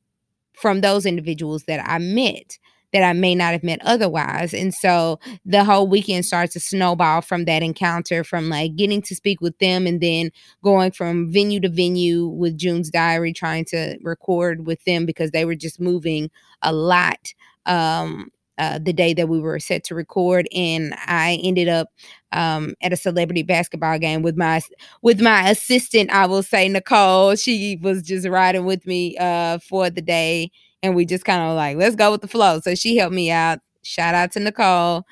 from 0.55 0.81
those 0.81 1.07
individuals 1.07 1.65
that 1.65 1.85
I 1.89 1.99
met 1.99 2.59
that 2.93 3.03
I 3.03 3.13
may 3.15 3.35
not 3.35 3.53
have 3.53 3.63
met 3.63 3.81
otherwise. 3.83 4.53
And 4.53 4.73
so 4.73 5.19
the 5.45 5.65
whole 5.65 5.89
weekend 5.89 6.27
starts 6.27 6.53
to 6.53 6.61
snowball 6.61 7.23
from 7.23 7.47
that 7.47 7.63
encounter, 7.63 8.23
from 8.23 8.49
like 8.49 8.77
getting 8.77 9.01
to 9.03 9.15
speak 9.15 9.41
with 9.41 9.59
them 9.59 9.87
and 9.87 10.01
then 10.01 10.31
going 10.63 10.93
from 10.93 11.33
venue 11.33 11.59
to 11.61 11.71
venue 11.71 12.27
with 12.27 12.57
June's 12.59 12.91
Diary, 12.91 13.33
trying 13.33 13.65
to 13.67 13.97
record 14.03 14.67
with 14.67 14.85
them 14.85 15.07
because 15.07 15.31
they 15.31 15.45
were 15.45 15.55
just 15.55 15.81
moving 15.81 16.31
a 16.61 16.73
lot. 16.73 17.33
Um, 17.65 18.31
uh, 18.63 18.79
the 18.79 18.93
day 18.93 19.15
that 19.15 19.29
we 19.29 19.41
were 19.41 19.59
set 19.59 19.85
to 19.85 19.95
record, 19.95 20.49
and 20.55 20.95
I 21.07 21.41
ended 21.43 21.69
up 21.69 21.89
um, 22.33 22.75
at 22.83 22.93
a 22.93 22.97
celebrity 22.97 23.43
basketball 23.43 23.99
game 23.99 24.23
with 24.23 24.37
my 24.37 24.61
with 25.03 25.21
my 25.21 25.51
assistant. 25.51 26.11
I 26.11 26.27
will 26.27 26.43
say 26.43 26.69
Nicole. 26.69 27.35
She 27.37 27.79
was 27.83 28.03
just 28.03 28.29
riding 28.29 28.65
with 28.65 28.87
me 28.87 29.17
uh, 29.19 29.59
for 29.59 29.91
the 29.91 30.03
day, 30.03 30.51
and 30.83 30.95
we 30.95 31.05
just 31.07 31.25
kind 31.25 31.43
of 31.43 31.57
like 31.57 31.77
let's 31.77 31.97
go 31.97 32.13
with 32.13 32.21
the 32.23 32.29
flow. 32.29 32.61
So 32.61 32.75
she 32.75 32.97
helped 32.97 33.15
me 33.15 33.31
out. 33.31 33.59
Shout 33.83 34.15
out 34.15 34.33
to 34.33 34.41
Nicole. 34.41 35.05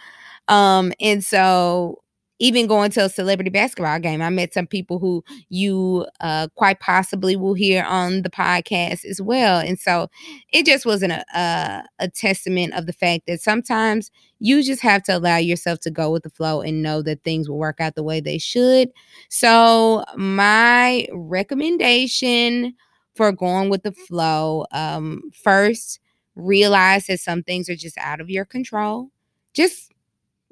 Um, 0.48 0.92
and 1.00 1.24
so 1.24 1.99
even 2.40 2.66
going 2.66 2.90
to 2.92 3.04
a 3.04 3.08
celebrity 3.08 3.50
basketball 3.50 4.00
game, 4.00 4.22
I 4.22 4.30
met 4.30 4.54
some 4.54 4.66
people 4.66 4.98
who 4.98 5.22
you 5.50 6.06
uh, 6.20 6.48
quite 6.54 6.80
possibly 6.80 7.36
will 7.36 7.54
hear 7.54 7.84
on 7.84 8.22
the 8.22 8.30
podcast 8.30 9.04
as 9.04 9.20
well. 9.20 9.60
And 9.60 9.78
so 9.78 10.08
it 10.52 10.64
just 10.64 10.86
wasn't 10.86 11.12
a, 11.12 11.24
a, 11.38 11.84
a 12.00 12.08
testament 12.08 12.72
of 12.72 12.86
the 12.86 12.94
fact 12.94 13.26
that 13.26 13.42
sometimes 13.42 14.10
you 14.38 14.62
just 14.62 14.80
have 14.80 15.02
to 15.04 15.16
allow 15.18 15.36
yourself 15.36 15.80
to 15.80 15.90
go 15.90 16.10
with 16.10 16.22
the 16.22 16.30
flow 16.30 16.62
and 16.62 16.82
know 16.82 17.02
that 17.02 17.22
things 17.22 17.48
will 17.48 17.58
work 17.58 17.78
out 17.78 17.94
the 17.94 18.02
way 18.02 18.20
they 18.20 18.38
should. 18.38 18.90
So, 19.28 20.02
my 20.16 21.06
recommendation 21.12 22.74
for 23.14 23.32
going 23.32 23.68
with 23.68 23.82
the 23.82 23.92
flow 23.92 24.64
um, 24.72 25.20
first, 25.42 26.00
realize 26.36 27.06
that 27.06 27.20
some 27.20 27.42
things 27.42 27.68
are 27.68 27.76
just 27.76 27.98
out 27.98 28.20
of 28.20 28.30
your 28.30 28.46
control. 28.46 29.10
Just 29.52 29.92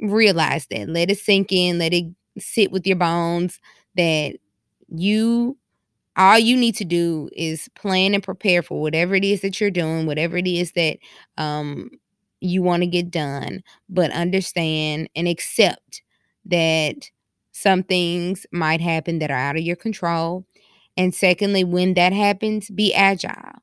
realize 0.01 0.67
that. 0.71 0.89
Let 0.89 1.11
it 1.11 1.19
sink 1.19 1.53
in, 1.53 1.79
let 1.79 1.93
it 1.93 2.07
sit 2.39 2.71
with 2.71 2.87
your 2.87 2.97
bones 2.97 3.61
that 3.97 4.37
you 4.89 5.57
all 6.17 6.39
you 6.39 6.57
need 6.57 6.75
to 6.77 6.85
do 6.85 7.29
is 7.35 7.69
plan 7.77 8.15
and 8.15 8.23
prepare 8.23 8.63
for 8.63 8.81
whatever 8.81 9.15
it 9.15 9.25
is 9.25 9.41
that 9.43 9.61
you're 9.61 9.71
doing, 9.71 10.07
whatever 10.07 10.37
it 10.37 10.47
is 10.47 10.73
that 10.73 10.99
um 11.39 11.91
you 12.41 12.63
want 12.63 12.83
to 12.83 12.87
get 12.87 13.11
done, 13.11 13.63
but 13.89 14.13
understand 14.13 15.09
and 15.17 15.27
accept 15.29 16.03
that 16.47 17.11
some 17.53 17.83
things 17.83 18.47
might 18.53 18.81
happen 18.81 19.19
that 19.19 19.31
are 19.31 19.37
out 19.39 19.57
of 19.57 19.63
your 19.63 19.77
control. 19.77 20.45
And 20.97 21.15
secondly, 21.15 21.65
when 21.65 21.95
that 21.95 22.13
happens, 22.13 22.71
be 22.71 22.95
agile. 22.95 23.61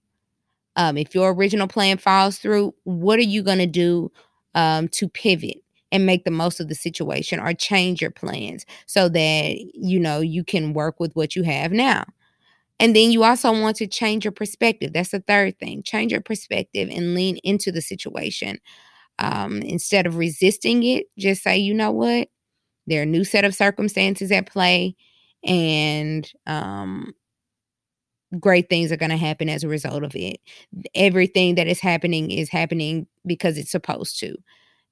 Um, 0.75 0.97
if 0.97 1.15
your 1.15 1.33
original 1.33 1.67
plan 1.67 1.97
falls 1.97 2.37
through, 2.39 2.75
what 2.83 3.19
are 3.19 3.23
you 3.23 3.43
going 3.43 3.59
to 3.59 3.67
do 3.67 4.11
um, 4.55 4.89
to 4.89 5.07
pivot? 5.09 5.57
And 5.95 6.05
make 6.05 6.25
the 6.25 6.31
most 6.31 6.59
of 6.59 6.67
the 6.67 6.75
situation 6.75 7.39
or 7.39 7.53
change 7.53 8.01
your 8.01 8.11
plans 8.11 8.65
so 8.85 9.07
that 9.09 9.55
you 9.73 9.99
know 9.99 10.19
you 10.19 10.43
can 10.43 10.73
work 10.73 10.99
with 10.99 11.15
what 11.15 11.35
you 11.35 11.43
have 11.43 11.71
now. 11.71 12.03
And 12.79 12.95
then 12.95 13.11
you 13.11 13.23
also 13.23 13.51
want 13.51 13.77
to 13.77 13.87
change 13.87 14.25
your 14.25 14.33
perspective. 14.33 14.93
That's 14.93 15.11
the 15.11 15.21
third 15.21 15.57
thing. 15.59 15.83
Change 15.83 16.11
your 16.11 16.21
perspective 16.21 16.89
and 16.91 17.15
lean 17.15 17.37
into 17.37 17.71
the 17.71 17.81
situation. 17.81 18.59
Um, 19.19 19.61
instead 19.61 20.05
of 20.05 20.17
resisting 20.17 20.83
it, 20.83 21.07
just 21.17 21.43
say, 21.43 21.57
you 21.57 21.73
know 21.73 21.91
what? 21.91 22.27
There 22.87 23.01
are 23.01 23.05
new 23.05 23.23
set 23.23 23.45
of 23.45 23.55
circumstances 23.55 24.31
at 24.31 24.47
play, 24.51 24.95
and 25.45 26.29
um, 26.47 27.13
great 28.39 28.69
things 28.69 28.91
are 28.91 28.97
going 28.97 29.11
to 29.11 29.17
happen 29.17 29.49
as 29.49 29.63
a 29.63 29.67
result 29.67 30.03
of 30.03 30.15
it. 30.15 30.39
Everything 30.95 31.55
that 31.55 31.67
is 31.67 31.79
happening 31.79 32.31
is 32.31 32.49
happening 32.49 33.07
because 33.25 33.57
it's 33.57 33.71
supposed 33.71 34.19
to 34.19 34.35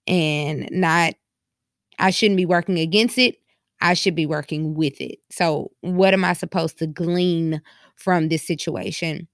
and 0.07 0.69
not 0.71 1.13
I 1.99 2.09
shouldn't 2.09 2.37
be 2.37 2.45
working 2.45 2.79
against 2.79 3.17
it. 3.17 3.37
I 3.81 3.93
should 3.93 4.15
be 4.15 4.25
working 4.25 4.73
with 4.75 4.99
it. 5.01 5.19
So, 5.29 5.71
what 5.81 6.13
am 6.13 6.23
I 6.23 6.33
supposed 6.33 6.79
to 6.79 6.87
glean 6.87 7.61
from 7.95 8.29
this 8.29 8.45
situation? 8.45 9.27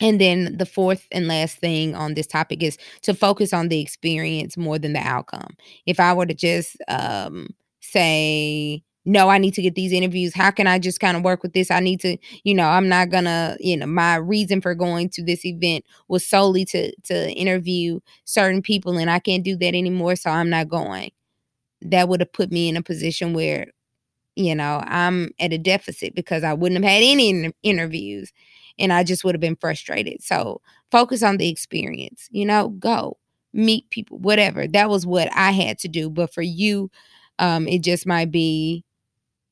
And 0.00 0.20
then 0.20 0.56
the 0.56 0.66
fourth 0.66 1.06
and 1.12 1.28
last 1.28 1.58
thing 1.58 1.94
on 1.94 2.14
this 2.14 2.26
topic 2.26 2.62
is 2.62 2.78
to 3.02 3.14
focus 3.14 3.52
on 3.52 3.68
the 3.68 3.80
experience 3.80 4.56
more 4.56 4.78
than 4.78 4.92
the 4.92 5.00
outcome. 5.00 5.56
If 5.86 6.00
I 6.00 6.12
were 6.12 6.26
to 6.26 6.34
just 6.34 6.76
um, 6.88 7.48
say, 7.80 8.82
no, 9.04 9.28
I 9.28 9.38
need 9.38 9.54
to 9.54 9.62
get 9.62 9.74
these 9.74 9.92
interviews. 9.92 10.34
How 10.34 10.50
can 10.50 10.66
I 10.66 10.78
just 10.78 11.00
kind 11.00 11.16
of 11.16 11.22
work 11.24 11.42
with 11.42 11.52
this? 11.52 11.70
I 11.70 11.80
need 11.80 12.00
to, 12.00 12.16
you 12.44 12.54
know, 12.54 12.66
I'm 12.68 12.88
not 12.88 13.10
gonna, 13.10 13.56
you 13.60 13.76
know, 13.76 13.86
my 13.86 14.16
reason 14.16 14.60
for 14.60 14.74
going 14.74 15.10
to 15.10 15.22
this 15.24 15.44
event 15.44 15.84
was 16.08 16.26
solely 16.26 16.64
to 16.66 16.92
to 17.04 17.30
interview 17.32 18.00
certain 18.24 18.62
people, 18.62 18.96
and 18.98 19.10
I 19.10 19.18
can't 19.18 19.44
do 19.44 19.56
that 19.58 19.74
anymore, 19.74 20.16
so 20.16 20.30
I'm 20.30 20.50
not 20.50 20.68
going. 20.68 21.10
That 21.82 22.08
would 22.08 22.20
have 22.20 22.32
put 22.32 22.52
me 22.52 22.68
in 22.68 22.76
a 22.76 22.82
position 22.82 23.34
where, 23.34 23.68
you 24.36 24.54
know, 24.54 24.82
I'm 24.86 25.30
at 25.40 25.52
a 25.52 25.58
deficit 25.58 26.14
because 26.14 26.44
I 26.44 26.54
wouldn't 26.54 26.82
have 26.82 26.90
had 26.90 27.02
any 27.04 27.52
interviews, 27.62 28.32
and 28.78 28.92
I 28.92 29.04
just 29.04 29.24
would 29.24 29.34
have 29.34 29.40
been 29.40 29.56
frustrated. 29.56 30.22
So 30.22 30.60
focus 30.90 31.22
on 31.22 31.36
the 31.38 31.48
experience. 31.48 32.28
You 32.32 32.46
know, 32.46 32.70
go 32.70 33.18
meet 33.52 33.90
people, 33.90 34.18
whatever. 34.18 34.66
That 34.68 34.90
was 34.90 35.06
what 35.06 35.28
I 35.34 35.52
had 35.52 35.78
to 35.80 35.88
do, 35.88 36.10
but 36.10 36.34
for 36.34 36.42
you, 36.42 36.90
um, 37.38 37.68
it 37.68 37.82
just 37.82 38.06
might 38.06 38.30
be 38.32 38.83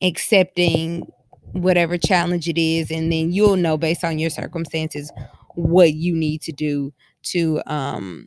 accepting 0.03 1.07
whatever 1.53 1.99
challenge 1.99 2.49
it 2.49 2.59
is 2.59 2.91
and 2.91 3.13
then 3.13 3.33
you'll 3.33 3.57
know 3.57 3.77
based 3.77 4.05
on 4.05 4.19
your 4.19 4.31
circumstances 4.31 5.13
what 5.55 5.95
you 5.95 6.15
need 6.15 6.41
to 6.43 6.53
do 6.53 6.93
to 7.23 7.61
um 7.67 8.27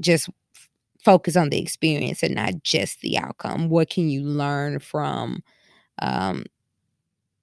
just 0.00 0.28
f- 0.54 0.70
focus 1.04 1.36
on 1.36 1.50
the 1.50 1.60
experience 1.60 2.22
and 2.22 2.34
not 2.34 2.62
just 2.62 3.00
the 3.00 3.18
outcome. 3.18 3.68
What 3.68 3.90
can 3.90 4.08
you 4.08 4.22
learn 4.22 4.78
from 4.80 5.42
um 6.00 6.44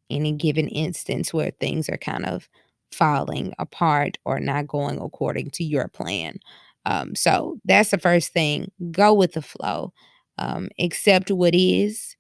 any 0.10 0.32
given 0.34 0.68
instance 0.68 1.34
where 1.34 1.52
things 1.60 1.90
are 1.90 1.98
kind 1.98 2.26
of 2.26 2.48
falling 2.92 3.54
apart 3.60 4.18
or 4.26 4.40
not 4.40 4.68
going 4.68 5.00
according 5.00 5.50
to 5.52 5.64
your 5.64 5.88
plan? 5.88 6.38
Um 6.86 7.16
so 7.16 7.60
that's 7.66 7.92
the 7.92 7.98
first 7.98 8.34
thing. 8.34 8.72
Go 8.92 9.14
with 9.14 9.34
the 9.34 9.42
flow. 9.42 9.94
Um 10.38 10.70
accept 10.80 11.32
what 11.32 11.56
is 11.56 12.15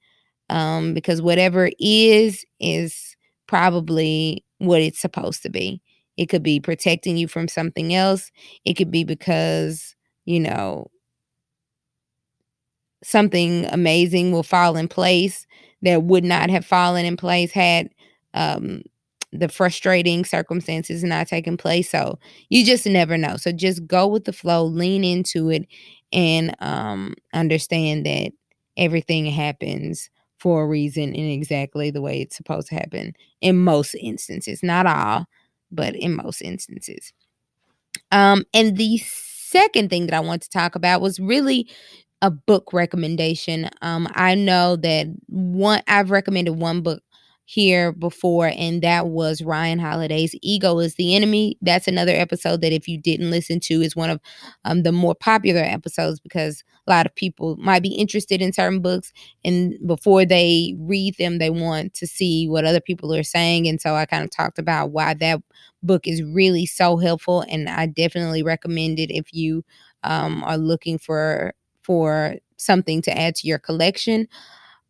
um, 0.49 0.93
because 0.93 1.21
whatever 1.21 1.69
is 1.79 2.45
is 2.59 3.15
probably 3.47 4.43
what 4.59 4.81
it's 4.81 4.99
supposed 4.99 5.43
to 5.43 5.49
be. 5.49 5.81
It 6.17 6.27
could 6.27 6.43
be 6.43 6.59
protecting 6.59 7.17
you 7.17 7.27
from 7.27 7.47
something 7.47 7.93
else. 7.93 8.31
It 8.65 8.75
could 8.75 8.91
be 8.91 9.03
because 9.03 9.95
you 10.25 10.39
know, 10.39 10.87
something 13.03 13.65
amazing 13.65 14.31
will 14.31 14.43
fall 14.43 14.75
in 14.77 14.87
place 14.87 15.45
that 15.81 16.03
would 16.03 16.23
not 16.23 16.49
have 16.49 16.65
fallen 16.65 17.05
in 17.05 17.17
place 17.17 17.51
had 17.51 17.89
um, 18.33 18.81
the 19.31 19.49
frustrating 19.49 20.25
circumstances 20.25 21.03
not 21.03 21.27
taken 21.27 21.57
place. 21.57 21.89
So 21.89 22.17
you 22.49 22.65
just 22.65 22.85
never 22.87 23.17
know. 23.17 23.37
So 23.37 23.51
just 23.51 23.85
go 23.85 24.07
with 24.07 24.25
the 24.25 24.33
flow, 24.33 24.65
lean 24.65 25.03
into 25.03 25.49
it, 25.49 25.67
and 26.11 26.55
um, 26.59 27.15
understand 27.33 28.05
that 28.05 28.31
everything 28.77 29.25
happens 29.27 30.09
for 30.39 30.63
a 30.63 30.67
reason 30.67 31.13
in 31.13 31.29
exactly 31.31 31.91
the 31.91 32.01
way 32.01 32.21
it's 32.21 32.35
supposed 32.35 32.67
to 32.69 32.75
happen 32.75 33.13
in 33.41 33.57
most 33.57 33.95
instances. 33.95 34.61
Not 34.63 34.85
all, 34.85 35.25
but 35.71 35.95
in 35.95 36.15
most 36.15 36.41
instances. 36.41 37.13
Um, 38.11 38.45
and 38.53 38.77
the 38.77 38.97
second 38.99 39.89
thing 39.89 40.05
that 40.07 40.15
I 40.15 40.19
want 40.19 40.41
to 40.43 40.49
talk 40.49 40.75
about 40.75 41.01
was 41.01 41.19
really 41.19 41.67
a 42.21 42.31
book 42.31 42.73
recommendation. 42.73 43.69
Um, 43.81 44.07
I 44.13 44.35
know 44.35 44.75
that 44.77 45.07
one 45.27 45.81
I've 45.87 46.11
recommended 46.11 46.53
one 46.53 46.81
book 46.81 47.03
here 47.45 47.91
before, 47.91 48.51
and 48.57 48.81
that 48.81 49.07
was 49.07 49.41
Ryan 49.41 49.79
Holiday's 49.79 50.35
Ego 50.41 50.79
is 50.79 50.95
the 50.95 51.15
Enemy. 51.15 51.57
That's 51.61 51.87
another 51.87 52.11
episode 52.13 52.61
that 52.61 52.73
if 52.73 52.87
you 52.87 52.97
didn't 52.97 53.29
listen 53.29 53.59
to 53.61 53.81
is 53.81 53.95
one 53.95 54.09
of 54.09 54.19
um, 54.63 54.83
the 54.83 54.91
more 54.91 55.15
popular 55.15 55.61
episodes 55.61 56.19
because 56.19 56.63
a 56.87 56.91
lot 56.91 57.05
of 57.05 57.15
people 57.15 57.55
might 57.57 57.83
be 57.83 57.93
interested 57.93 58.41
in 58.41 58.53
certain 58.53 58.81
books 58.81 59.11
and 59.43 59.75
before 59.85 60.25
they 60.25 60.75
read 60.79 61.15
them, 61.17 61.37
they 61.37 61.49
want 61.49 61.93
to 61.95 62.07
see 62.07 62.47
what 62.47 62.65
other 62.65 62.81
people 62.81 63.13
are 63.13 63.23
saying. 63.23 63.67
And 63.67 63.79
so 63.79 63.95
I 63.95 64.05
kind 64.05 64.23
of 64.23 64.31
talked 64.31 64.59
about 64.59 64.91
why 64.91 65.13
that 65.15 65.41
book 65.83 66.07
is 66.07 66.23
really 66.23 66.65
so 66.65 66.97
helpful 66.97 67.45
and 67.47 67.69
I 67.69 67.85
definitely 67.85 68.43
recommend 68.43 68.99
it 68.99 69.11
if 69.11 69.33
you 69.33 69.63
um, 70.03 70.43
are 70.43 70.57
looking 70.57 70.97
for 70.97 71.53
for 71.83 72.35
something 72.57 73.01
to 73.03 73.15
add 73.17 73.35
to 73.35 73.47
your 73.47 73.59
collection. 73.59 74.27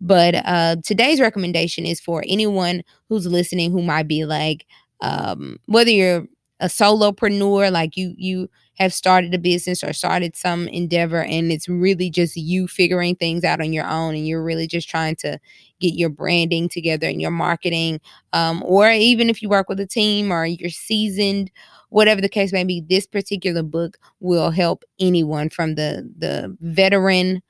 But 0.02 0.36
uh, 0.46 0.78
today's 0.84 1.20
recommendation 1.22 1.86
is 1.86 2.00
for 2.00 2.24
anyone 2.28 2.84
who's 3.10 3.26
listening 3.28 3.72
who 3.72 3.82
might 3.82 4.08
be 4.08 4.26
like, 4.26 4.66
um, 5.02 5.58
whether 5.66 5.90
you're 5.90 6.26
a 6.60 6.68
solopreneur, 6.68 7.72
like 7.72 7.98
you 7.98 8.14
you 8.18 8.50
have 8.76 8.94
started 8.94 9.34
a 9.34 9.38
business 9.38 9.84
or 9.84 9.94
started 9.94 10.36
some 10.36 10.68
endeavor, 10.68 11.24
and 11.24 11.52
it's 11.52 11.70
really 11.70 12.10
just 12.10 12.36
you 12.36 12.68
figuring 12.68 13.16
things 13.16 13.44
out 13.44 13.62
on 13.62 13.72
your 13.74 13.88
own, 13.88 14.16
and 14.16 14.28
you're 14.28 14.44
really 14.44 14.68
just 14.68 14.90
trying 14.90 15.16
to 15.18 15.40
get 15.80 15.94
your 15.96 16.10
branding 16.10 16.70
together 16.70 17.08
and 17.08 17.22
your 17.22 17.32
marketing, 17.32 18.00
um, 18.34 18.64
or 18.66 18.90
even 18.92 19.30
if 19.30 19.42
you 19.42 19.50
work 19.50 19.70
with 19.70 19.80
a 19.80 19.88
team 19.88 20.32
or 20.32 20.46
you're 20.46 20.70
seasoned 20.70 21.52
whatever 21.90 22.20
the 22.20 22.30
case 22.30 22.52
may 22.52 22.64
be, 22.64 22.82
this 22.90 23.06
particular 23.08 23.64
book 23.64 23.98
will 24.20 24.50
help 24.52 24.84
anyone 25.00 25.50
from 25.50 25.76
the 25.76 26.10
the 26.18 26.56
veteran 26.62 27.42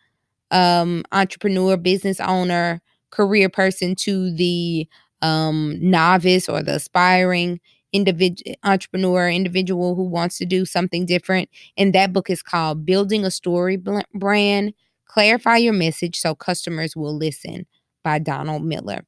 um, 0.52 1.04
entrepreneur, 1.12 1.78
business 1.78 2.20
owner, 2.20 2.82
career 3.12 3.50
person 3.50 3.96
to 3.96 4.34
the 4.36 4.88
um, 5.22 5.78
novice 5.82 6.50
or 6.50 6.62
the 6.62 6.76
aspiring 6.76 7.60
individual 7.94 8.56
entrepreneur 8.64 9.30
individual 9.30 9.96
who 9.96 10.04
wants 10.04 10.38
to 10.38 10.46
do 10.46 10.66
something 10.66 11.06
different 11.06 11.48
and 11.78 11.94
that 11.96 12.12
book 12.12 12.30
is 12.30 12.44
called 12.44 12.86
building 12.86 13.24
a 13.24 13.32
story 13.32 13.82
brand 14.14 14.74
clarify 15.08 15.56
your 15.56 15.72
message 15.72 16.20
so 16.20 16.36
customers 16.36 16.94
will 16.94 17.16
listen 17.16 17.66
by 18.04 18.20
donald 18.20 18.66
miller 18.66 19.06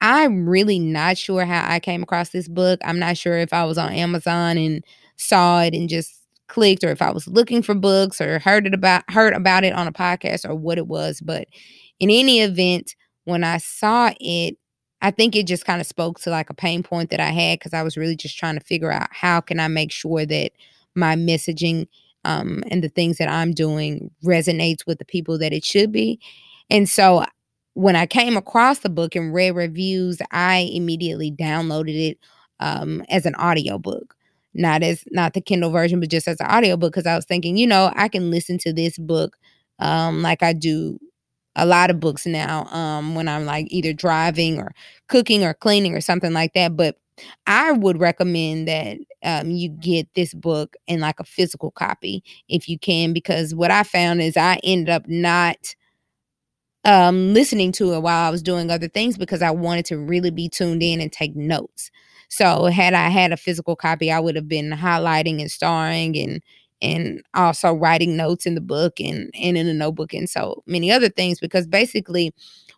I'm 0.00 0.48
really 0.48 0.78
not 0.78 1.18
sure 1.18 1.44
how 1.44 1.68
I 1.68 1.80
came 1.80 2.02
across 2.02 2.30
this 2.30 2.48
book. 2.48 2.80
I'm 2.84 2.98
not 2.98 3.16
sure 3.16 3.36
if 3.38 3.52
I 3.52 3.64
was 3.64 3.78
on 3.78 3.92
Amazon 3.92 4.56
and 4.56 4.84
saw 5.16 5.62
it 5.62 5.74
and 5.74 5.88
just 5.88 6.27
clicked 6.48 6.84
or 6.84 6.90
if 6.90 7.02
I 7.02 7.10
was 7.10 7.26
looking 7.28 7.62
for 7.62 7.74
books 7.74 8.20
or 8.20 8.38
heard 8.38 8.66
it 8.66 8.74
about 8.74 9.04
heard 9.10 9.34
about 9.34 9.64
it 9.64 9.72
on 9.72 9.86
a 9.86 9.92
podcast 9.92 10.48
or 10.48 10.54
what 10.54 10.78
it 10.78 10.86
was, 10.86 11.20
but 11.20 11.48
in 12.00 12.10
any 12.10 12.40
event, 12.40 12.94
when 13.24 13.44
I 13.44 13.58
saw 13.58 14.12
it, 14.20 14.56
I 15.02 15.10
think 15.10 15.36
it 15.36 15.46
just 15.46 15.64
kind 15.64 15.80
of 15.80 15.86
spoke 15.86 16.20
to 16.20 16.30
like 16.30 16.50
a 16.50 16.54
pain 16.54 16.82
point 16.82 17.10
that 17.10 17.20
I 17.20 17.30
had 17.30 17.60
cuz 17.60 17.72
I 17.74 17.82
was 17.82 17.96
really 17.96 18.16
just 18.16 18.38
trying 18.38 18.58
to 18.58 18.64
figure 18.64 18.92
out 18.92 19.08
how 19.12 19.40
can 19.40 19.60
I 19.60 19.68
make 19.68 19.92
sure 19.92 20.26
that 20.26 20.52
my 20.94 21.14
messaging 21.14 21.86
um, 22.24 22.62
and 22.70 22.82
the 22.82 22.88
things 22.88 23.18
that 23.18 23.28
I'm 23.28 23.52
doing 23.52 24.10
resonates 24.24 24.86
with 24.86 24.98
the 24.98 25.04
people 25.04 25.38
that 25.38 25.52
it 25.52 25.64
should 25.64 25.92
be. 25.92 26.20
And 26.70 26.88
so 26.88 27.24
when 27.74 27.94
I 27.96 28.06
came 28.06 28.36
across 28.36 28.80
the 28.80 28.88
book 28.90 29.14
and 29.14 29.32
read 29.32 29.52
reviews, 29.54 30.18
I 30.32 30.68
immediately 30.72 31.30
downloaded 31.30 32.10
it 32.10 32.18
um, 32.60 33.04
as 33.08 33.24
an 33.24 33.36
audiobook. 33.36 34.16
Not 34.54 34.82
as 34.82 35.04
not 35.10 35.34
the 35.34 35.40
Kindle 35.40 35.70
version, 35.70 36.00
but 36.00 36.10
just 36.10 36.26
as 36.28 36.40
an 36.40 36.46
audiobook 36.46 36.92
because 36.92 37.06
I 37.06 37.14
was 37.16 37.26
thinking, 37.26 37.56
you 37.56 37.66
know, 37.66 37.92
I 37.94 38.08
can 38.08 38.30
listen 38.30 38.58
to 38.58 38.72
this 38.72 38.98
book 38.98 39.36
um, 39.78 40.22
like 40.22 40.42
I 40.42 40.52
do 40.52 40.98
a 41.56 41.66
lot 41.66 41.90
of 41.90 42.00
books 42.00 42.26
now 42.26 42.64
um, 42.66 43.14
when 43.14 43.28
I'm 43.28 43.44
like 43.44 43.66
either 43.70 43.92
driving 43.92 44.58
or 44.58 44.72
cooking 45.08 45.44
or 45.44 45.54
cleaning 45.54 45.94
or 45.94 46.00
something 46.00 46.32
like 46.32 46.54
that. 46.54 46.76
But 46.76 46.96
I 47.46 47.72
would 47.72 47.98
recommend 47.98 48.68
that 48.68 48.98
um, 49.24 49.50
you 49.50 49.68
get 49.68 50.08
this 50.14 50.34
book 50.34 50.76
in 50.86 51.00
like 51.00 51.20
a 51.20 51.24
physical 51.24 51.70
copy 51.72 52.22
if 52.48 52.68
you 52.68 52.78
can, 52.78 53.12
because 53.12 53.54
what 53.54 53.70
I 53.70 53.82
found 53.82 54.22
is 54.22 54.36
I 54.36 54.60
ended 54.62 54.90
up 54.90 55.08
not 55.08 55.74
um, 56.84 57.34
listening 57.34 57.72
to 57.72 57.92
it 57.94 58.00
while 58.00 58.26
I 58.26 58.30
was 58.30 58.42
doing 58.42 58.70
other 58.70 58.88
things 58.88 59.18
because 59.18 59.42
I 59.42 59.50
wanted 59.50 59.84
to 59.86 59.98
really 59.98 60.30
be 60.30 60.48
tuned 60.48 60.82
in 60.82 61.00
and 61.00 61.12
take 61.12 61.34
notes. 61.36 61.90
So 62.28 62.66
had 62.66 62.94
I 62.94 63.08
had 63.08 63.32
a 63.32 63.36
physical 63.36 63.76
copy, 63.76 64.10
I 64.12 64.20
would 64.20 64.36
have 64.36 64.48
been 64.48 64.70
highlighting 64.70 65.40
and 65.40 65.50
starring 65.50 66.16
and 66.18 66.42
and 66.80 67.22
also 67.34 67.72
writing 67.72 68.16
notes 68.16 68.46
in 68.46 68.54
the 68.54 68.60
book 68.60 69.00
and 69.00 69.30
and 69.40 69.56
in 69.58 69.66
the 69.66 69.74
notebook 69.74 70.14
and 70.14 70.30
so 70.30 70.62
many 70.66 70.92
other 70.92 71.08
things 71.08 71.40
because 71.40 71.66
basically 71.66 72.32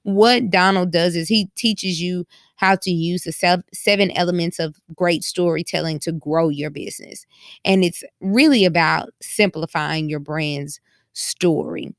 what 0.04 0.48
Donald 0.50 0.90
does 0.92 1.14
is 1.16 1.28
he 1.28 1.50
teaches 1.56 2.00
you 2.00 2.26
how 2.56 2.74
to 2.76 2.90
use 2.90 3.22
the 3.24 3.62
seven 3.74 4.10
elements 4.12 4.58
of 4.58 4.76
great 4.94 5.22
storytelling 5.24 5.98
to 5.98 6.12
grow 6.12 6.48
your 6.48 6.70
business. 6.70 7.26
And 7.64 7.84
it's 7.84 8.02
really 8.20 8.64
about 8.64 9.10
simplifying 9.20 10.08
your 10.08 10.20
brand's 10.20 10.80
story. 11.12 11.94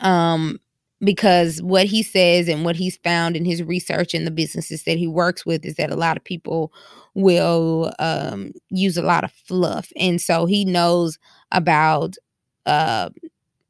Um 0.00 0.60
because 1.02 1.62
what 1.62 1.86
he 1.86 2.02
says 2.02 2.48
and 2.48 2.64
what 2.64 2.76
he's 2.76 2.96
found 2.98 3.36
in 3.36 3.44
his 3.44 3.62
research 3.62 4.14
in 4.14 4.24
the 4.24 4.30
businesses 4.30 4.84
that 4.84 4.98
he 4.98 5.06
works 5.06 5.46
with 5.46 5.64
is 5.64 5.76
that 5.76 5.90
a 5.90 5.96
lot 5.96 6.16
of 6.16 6.24
people 6.24 6.72
will 7.14 7.92
um, 7.98 8.52
use 8.68 8.96
a 8.96 9.02
lot 9.02 9.24
of 9.24 9.32
fluff. 9.32 9.90
And 9.96 10.20
so 10.20 10.46
he 10.46 10.64
knows 10.64 11.18
about 11.52 12.16
uh, 12.66 13.10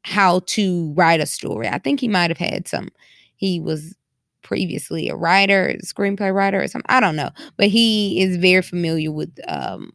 how 0.03 0.41
to 0.47 0.93
write 0.93 1.21
a 1.21 1.25
story. 1.25 1.67
I 1.67 1.77
think 1.77 1.99
he 1.99 2.07
might 2.07 2.29
have 2.29 2.37
had 2.37 2.67
some 2.67 2.89
he 3.35 3.59
was 3.59 3.95
previously 4.43 5.07
a 5.07 5.15
writer 5.15 5.75
screenplay 5.83 6.33
writer 6.33 6.61
or 6.61 6.67
something 6.67 6.85
i 6.89 6.99
don't 6.99 7.15
know. 7.15 7.29
But 7.57 7.67
he 7.67 8.21
is 8.21 8.37
very 8.37 8.61
familiar 8.61 9.11
with 9.11 9.31
um, 9.47 9.93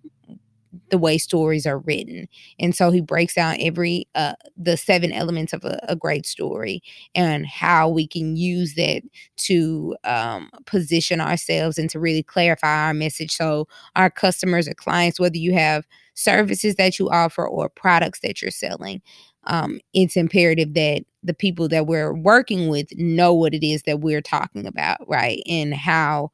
the 0.91 0.99
way 0.99 1.19
stories 1.19 1.67
are 1.67 1.79
written 1.79 2.29
and 2.59 2.75
so 2.75 2.91
he 2.91 3.01
breaks 3.01 3.35
down 3.35 3.57
every 3.61 4.07
uh 4.15 4.35
the 4.57 4.77
seven 4.77 5.13
elements 5.13 5.53
of 5.53 5.65
a, 5.65 5.79
a 5.89 5.97
great 5.97 6.27
story 6.27 6.83
and 7.15 7.47
how 7.47 7.89
we 7.89 8.07
can 8.07 8.37
use 8.37 8.75
that 8.75 9.03
to 9.37 9.97
um, 10.05 10.51
position 10.67 11.21
ourselves 11.21 11.79
and 11.79 11.91
to 11.91 11.99
really 11.99 12.23
clarify 12.23 12.87
our 12.87 12.95
message. 12.95 13.33
So 13.33 13.69
our 13.95 14.11
customers 14.11 14.69
or 14.69 14.75
clients 14.75 15.21
whether 15.21 15.37
you 15.37 15.53
have 15.55 15.87
services 16.15 16.77
that 16.77 16.99
you 16.99 17.11
offer 17.11 17.47
or 17.47 17.69
products 17.69 18.21
that 18.21 18.41
you're 18.41 18.51
selling 18.51 19.03
um, 19.49 19.81
it's 19.95 20.17
imperative 20.17 20.75
that 20.75 21.05
the 21.23 21.35
people 21.35 21.69
that 21.69 21.87
we're 21.87 22.13
working 22.13 22.69
with 22.69 22.89
know 22.97 23.33
what 23.33 23.55
it 23.55 23.65
is 23.65 23.83
that 23.83 24.01
we're 24.01 24.23
talking 24.23 24.67
about 24.67 24.99
right 25.09 25.43
and 25.47 25.75
how 25.75 26.31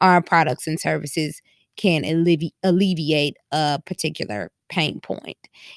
our 0.00 0.22
products 0.22 0.66
and 0.66 0.80
services 0.80 1.40
can 1.76 2.02
allevi- 2.02 2.52
alleviate 2.62 3.36
a 3.52 3.80
particular 3.84 4.50
pain 4.68 5.00
point. 5.00 5.36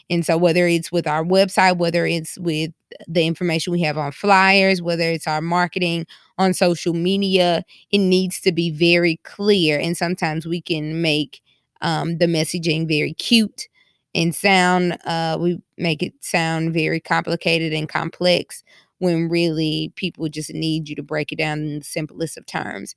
And 0.10 0.26
so, 0.26 0.38
whether 0.38 0.68
it's 0.68 0.92
with 0.92 1.08
our 1.08 1.24
website, 1.24 1.78
whether 1.78 2.06
it's 2.06 2.38
with 2.40 2.72
the 3.08 3.26
information 3.26 3.72
we 3.72 3.82
have 3.82 3.98
on 3.98 4.12
flyers, 4.12 4.82
whether 4.82 5.04
it's 5.04 5.28
our 5.28 5.42
marketing 5.42 6.06
on 6.38 6.54
social 6.54 6.94
media, 6.94 7.64
it 7.92 8.00
needs 8.00 8.40
to 8.42 8.52
be 8.52 8.72
very 8.72 9.18
clear. 9.24 9.80
And 9.80 9.96
sometimes 9.96 10.46
we 10.48 10.62
can 10.62 11.02
make 11.02 11.42
um, 11.82 12.18
the 12.18 12.26
messaging 12.26 12.88
very 12.88 13.14
cute 13.14 13.68
and 14.16 14.34
sound, 14.34 14.98
uh, 15.06 15.38
we 15.40 15.62
make 15.78 16.02
it 16.02 16.14
sound 16.22 16.74
very 16.74 17.00
complicated 17.00 17.74
and 17.74 17.88
complex 17.88 18.64
when 18.98 19.30
really 19.30 19.94
people 19.96 20.28
just 20.28 20.54
need 20.54 20.90
you 20.90 20.96
to 20.96 21.04
break 21.04 21.32
it 21.32 21.38
down 21.38 21.60
in 21.60 21.80
the 21.80 21.86
simplest 21.86 22.38
of 22.38 22.46
terms. 22.46 22.96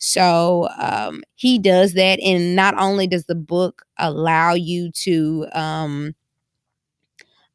So 0.00 0.68
um, 0.78 1.22
he 1.36 1.58
does 1.58 1.94
that. 1.94 2.20
And 2.20 2.56
not 2.56 2.74
only 2.78 3.06
does 3.06 3.26
the 3.26 3.36
book 3.36 3.84
allow 3.98 4.54
you 4.54 4.90
to, 5.04 5.46
um, 5.54 6.14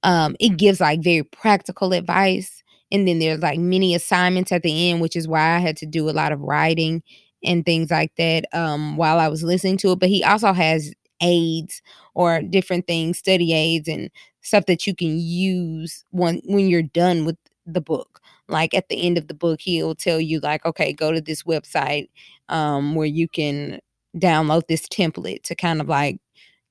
um, 0.03 0.35
it 0.39 0.57
gives 0.57 0.79
like 0.79 1.01
very 1.01 1.23
practical 1.23 1.93
advice. 1.93 2.63
And 2.91 3.07
then 3.07 3.19
there's 3.19 3.41
like 3.41 3.59
many 3.59 3.95
assignments 3.95 4.51
at 4.51 4.63
the 4.63 4.89
end, 4.91 5.01
which 5.01 5.15
is 5.15 5.27
why 5.27 5.55
I 5.55 5.59
had 5.59 5.77
to 5.77 5.85
do 5.85 6.09
a 6.09 6.11
lot 6.11 6.31
of 6.31 6.41
writing 6.41 7.01
and 7.43 7.65
things 7.65 7.91
like 7.91 8.11
that 8.17 8.45
um, 8.53 8.97
while 8.97 9.19
I 9.19 9.27
was 9.27 9.43
listening 9.43 9.77
to 9.77 9.91
it. 9.91 9.99
But 9.99 10.09
he 10.09 10.23
also 10.23 10.53
has 10.53 10.93
aids 11.21 11.81
or 12.13 12.41
different 12.41 12.87
things, 12.87 13.17
study 13.17 13.53
aids 13.53 13.87
and 13.87 14.09
stuff 14.41 14.65
that 14.67 14.85
you 14.85 14.95
can 14.95 15.17
use 15.19 16.05
when 16.11 16.41
when 16.45 16.67
you're 16.69 16.83
done 16.83 17.25
with 17.25 17.37
the 17.65 17.81
book 17.81 18.14
like 18.49 18.73
at 18.73 18.89
the 18.89 19.01
end 19.05 19.17
of 19.17 19.27
the 19.27 19.33
book 19.33 19.59
he'll 19.61 19.95
tell 19.95 20.19
you 20.19 20.39
like 20.41 20.65
okay 20.65 20.93
go 20.93 21.11
to 21.11 21.21
this 21.21 21.43
website 21.43 22.07
um, 22.49 22.95
where 22.95 23.07
you 23.07 23.27
can 23.27 23.79
download 24.17 24.63
this 24.67 24.87
template 24.87 25.43
to 25.43 25.55
kind 25.55 25.81
of 25.81 25.89
like 25.89 26.17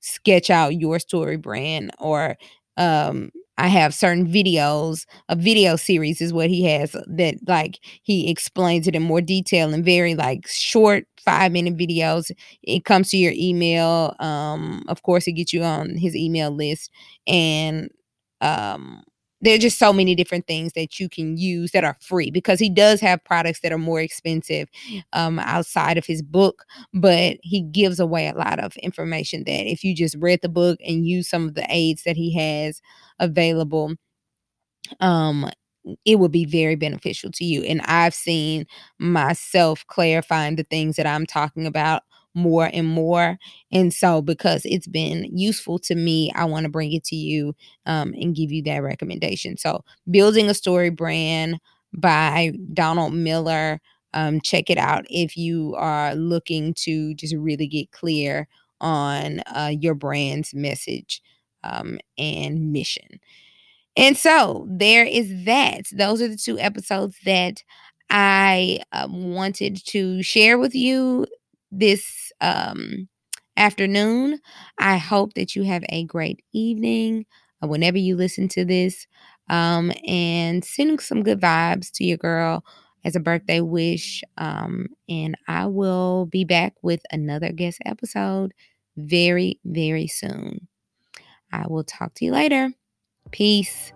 sketch 0.01 0.51
out 0.51 0.77
your 0.81 0.99
story 0.99 1.37
brand 1.37 1.91
or 1.99 2.37
um 2.77 3.31
I 3.57 3.69
have 3.69 3.95
certain 3.95 4.27
videos, 4.27 5.07
a 5.29 5.37
video 5.37 5.77
series 5.77 6.21
is 6.21 6.33
what 6.33 6.51
he 6.51 6.65
has 6.65 6.91
that 7.07 7.37
like 7.47 7.79
he 8.03 8.29
explains 8.29 8.89
it 8.89 8.97
in 8.97 9.03
more 9.05 9.21
detail 9.21 9.73
and 9.73 9.85
very 9.85 10.17
like 10.17 10.49
short 10.49 11.07
five 11.25 11.53
minute 11.53 11.77
videos. 11.77 12.33
It 12.65 12.85
comes 12.85 13.11
to 13.11 13.17
your 13.17 13.33
email. 13.37 14.17
Um, 14.19 14.83
of 14.89 15.03
course, 15.05 15.29
it 15.29 15.33
gets 15.35 15.53
you 15.53 15.63
on 15.63 15.97
his 15.97 16.17
email 16.17 16.51
list. 16.51 16.91
And 17.29 17.91
um 18.41 19.05
there 19.45 19.55
are 19.57 19.59
just 19.59 19.79
so 19.79 19.93
many 19.93 20.15
different 20.15 20.47
things 20.47 20.73
that 20.75 20.99
you 21.01 21.09
can 21.09 21.37
use 21.37 21.73
that 21.73 21.85
are 21.85 21.97
free 22.01 22.31
because 22.31 22.59
he 22.59 22.71
does 22.71 23.01
have 23.01 23.23
products 23.25 23.61
that 23.61 23.73
are 23.73 23.79
more 23.79 24.01
expensive 24.01 24.69
um, 25.13 25.39
outside 25.41 25.99
of 25.99 26.07
his 26.07 26.23
book, 26.23 26.65
but 26.95 27.37
he 27.43 27.63
gives 27.63 28.01
away 28.01 28.29
a 28.29 28.35
lot 28.37 28.59
of 28.59 28.77
information 28.79 29.45
that 29.45 29.67
if 29.71 29.85
you 29.85 29.95
just 29.95 30.17
read 30.19 30.41
the 30.43 30.49
book 30.49 30.79
and 30.87 31.07
use 31.07 31.29
some 31.29 31.47
of 31.49 31.55
the 31.55 31.67
aids 31.69 32.05
that 32.05 32.17
he 32.17 32.35
has 32.35 32.81
available, 33.21 33.93
um, 35.01 35.49
it 36.05 36.19
would 36.19 36.33
be 36.33 36.47
very 36.47 36.77
beneficial 36.77 37.31
to 37.33 37.45
you. 37.45 37.63
And 37.63 37.81
I've 37.83 38.15
seen 38.15 38.67
myself 38.99 39.85
clarifying 39.89 40.57
the 40.57 40.65
things 40.65 40.97
that 40.97 41.07
I'm 41.07 41.27
talking 41.27 41.67
about 41.67 42.03
more 42.35 42.71
and 42.73 42.87
more. 42.87 43.39
And 43.73 43.93
so, 43.93 44.23
because 44.23 44.63
it's 44.65 44.87
been 44.87 45.29
useful 45.37 45.79
to 45.81 45.95
me, 45.95 46.33
I 46.35 46.45
want 46.45 46.65
to 46.65 46.71
bring 46.71 46.93
it 46.93 47.05
to 47.05 47.17
you 47.17 47.55
um, 47.87 48.15
and 48.21 48.35
give 48.35 48.53
you 48.53 48.63
that 48.65 48.83
recommendation. 48.83 49.57
So, 49.57 49.85
Building 50.11 50.49
a 50.49 50.55
Story 50.55 50.91
Brand 50.91 51.59
by 51.93 52.53
Donald 52.73 53.15
Miller. 53.15 53.81
Um, 54.13 54.41
check 54.41 54.71
it 54.71 54.79
out 54.79 55.05
if 55.11 55.37
you 55.37 55.75
are 55.77 56.15
looking 56.15 56.73
to 56.75 57.15
just 57.15 57.35
really 57.35 57.67
get 57.67 57.91
clear 57.91 58.47
on 58.81 59.41
uh, 59.47 59.73
your 59.81 59.95
brand's 59.95 60.55
message 60.55 61.21
um, 61.65 61.99
and 62.17 62.73
mission. 62.73 63.19
And 63.97 64.17
so 64.17 64.67
there 64.71 65.05
is 65.05 65.45
that. 65.45 65.83
Those 65.93 66.21
are 66.21 66.29
the 66.29 66.37
two 66.37 66.59
episodes 66.59 67.17
that 67.25 67.63
I 68.11 68.81
um, 68.93 69.33
wanted 69.33 69.85
to 69.87 70.23
share 70.23 70.59
with 70.59 70.75
you 70.75 71.27
this 71.71 72.24
um, 72.45 73.09
afternoon. 73.57 74.41
I 74.79 74.99
hope 74.99 75.35
that 75.35 75.57
you 75.57 75.65
have 75.65 75.85
a 75.89 76.05
great 76.05 76.41
evening 76.53 77.27
uh, 77.63 77.67
whenever 77.67 77.99
you 77.99 78.17
listen 78.17 78.49
to 78.49 78.65
this 78.65 79.07
um, 79.49 79.93
and 80.07 80.65
sending 80.65 80.99
some 80.99 81.23
good 81.23 81.41
vibes 81.41 81.91
to 81.93 82.05
your 82.05 82.19
girl 82.19 82.65
as 83.05 83.17
a 83.17 83.21
birthday 83.21 83.61
wish. 83.61 84.23
Um, 84.39 84.89
and 85.09 85.37
I 85.49 85.67
will 85.67 86.27
be 86.27 86.45
back 86.45 86.75
with 86.83 87.03
another 87.11 87.53
guest 87.53 87.81
episode 87.85 88.53
very, 88.97 89.59
very 89.65 90.07
soon. 90.07 90.69
I 91.53 91.67
will 91.69 91.85
talk 91.85 92.15
to 92.15 92.25
you 92.25 92.33
later. 92.33 92.71
Peace. 93.31 93.93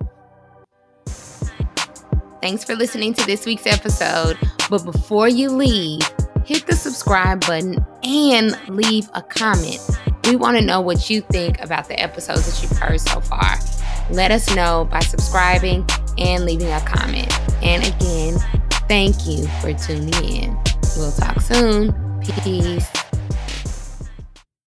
Thanks 2.41 2.63
for 2.65 2.77
listening 2.77 3.15
to 3.15 3.27
this 3.27 3.47
week's 3.47 3.67
episode. 3.67 4.39
But 4.71 4.85
before 4.85 5.29
you 5.29 5.51
leave, 5.51 6.01
hit 6.45 6.67
the 6.67 6.77
subscribe 6.77 7.41
button 7.41 7.85
and 8.03 8.59
leave 8.69 9.09
a 9.15 9.23
comment. 9.23 9.81
We 10.25 10.37
want 10.37 10.59
to 10.59 10.65
know 10.65 10.81
what 10.81 11.09
you 11.09 11.23
think 11.23 11.61
about 11.61 11.89
the 11.89 11.99
episodes 12.01 12.47
that 12.47 12.63
you've 12.63 12.79
heard 12.79 13.01
so 13.01 13.21
far. 13.21 13.59
Let 14.11 14.31
us 14.31 14.55
know 14.55 14.89
by 14.91 15.01
subscribing 15.01 15.87
and 16.19 16.45
leaving 16.45 16.71
a 16.71 16.81
comment. 16.81 17.33
And 17.63 17.85
again, 17.85 18.39
thank 18.89 19.27
you 19.27 19.47
for 19.61 19.73
tuning 19.73 20.43
in. 20.43 20.59
We'll 20.97 21.13
talk 21.13 21.41
soon. 21.41 21.95
Peace. 22.43 22.98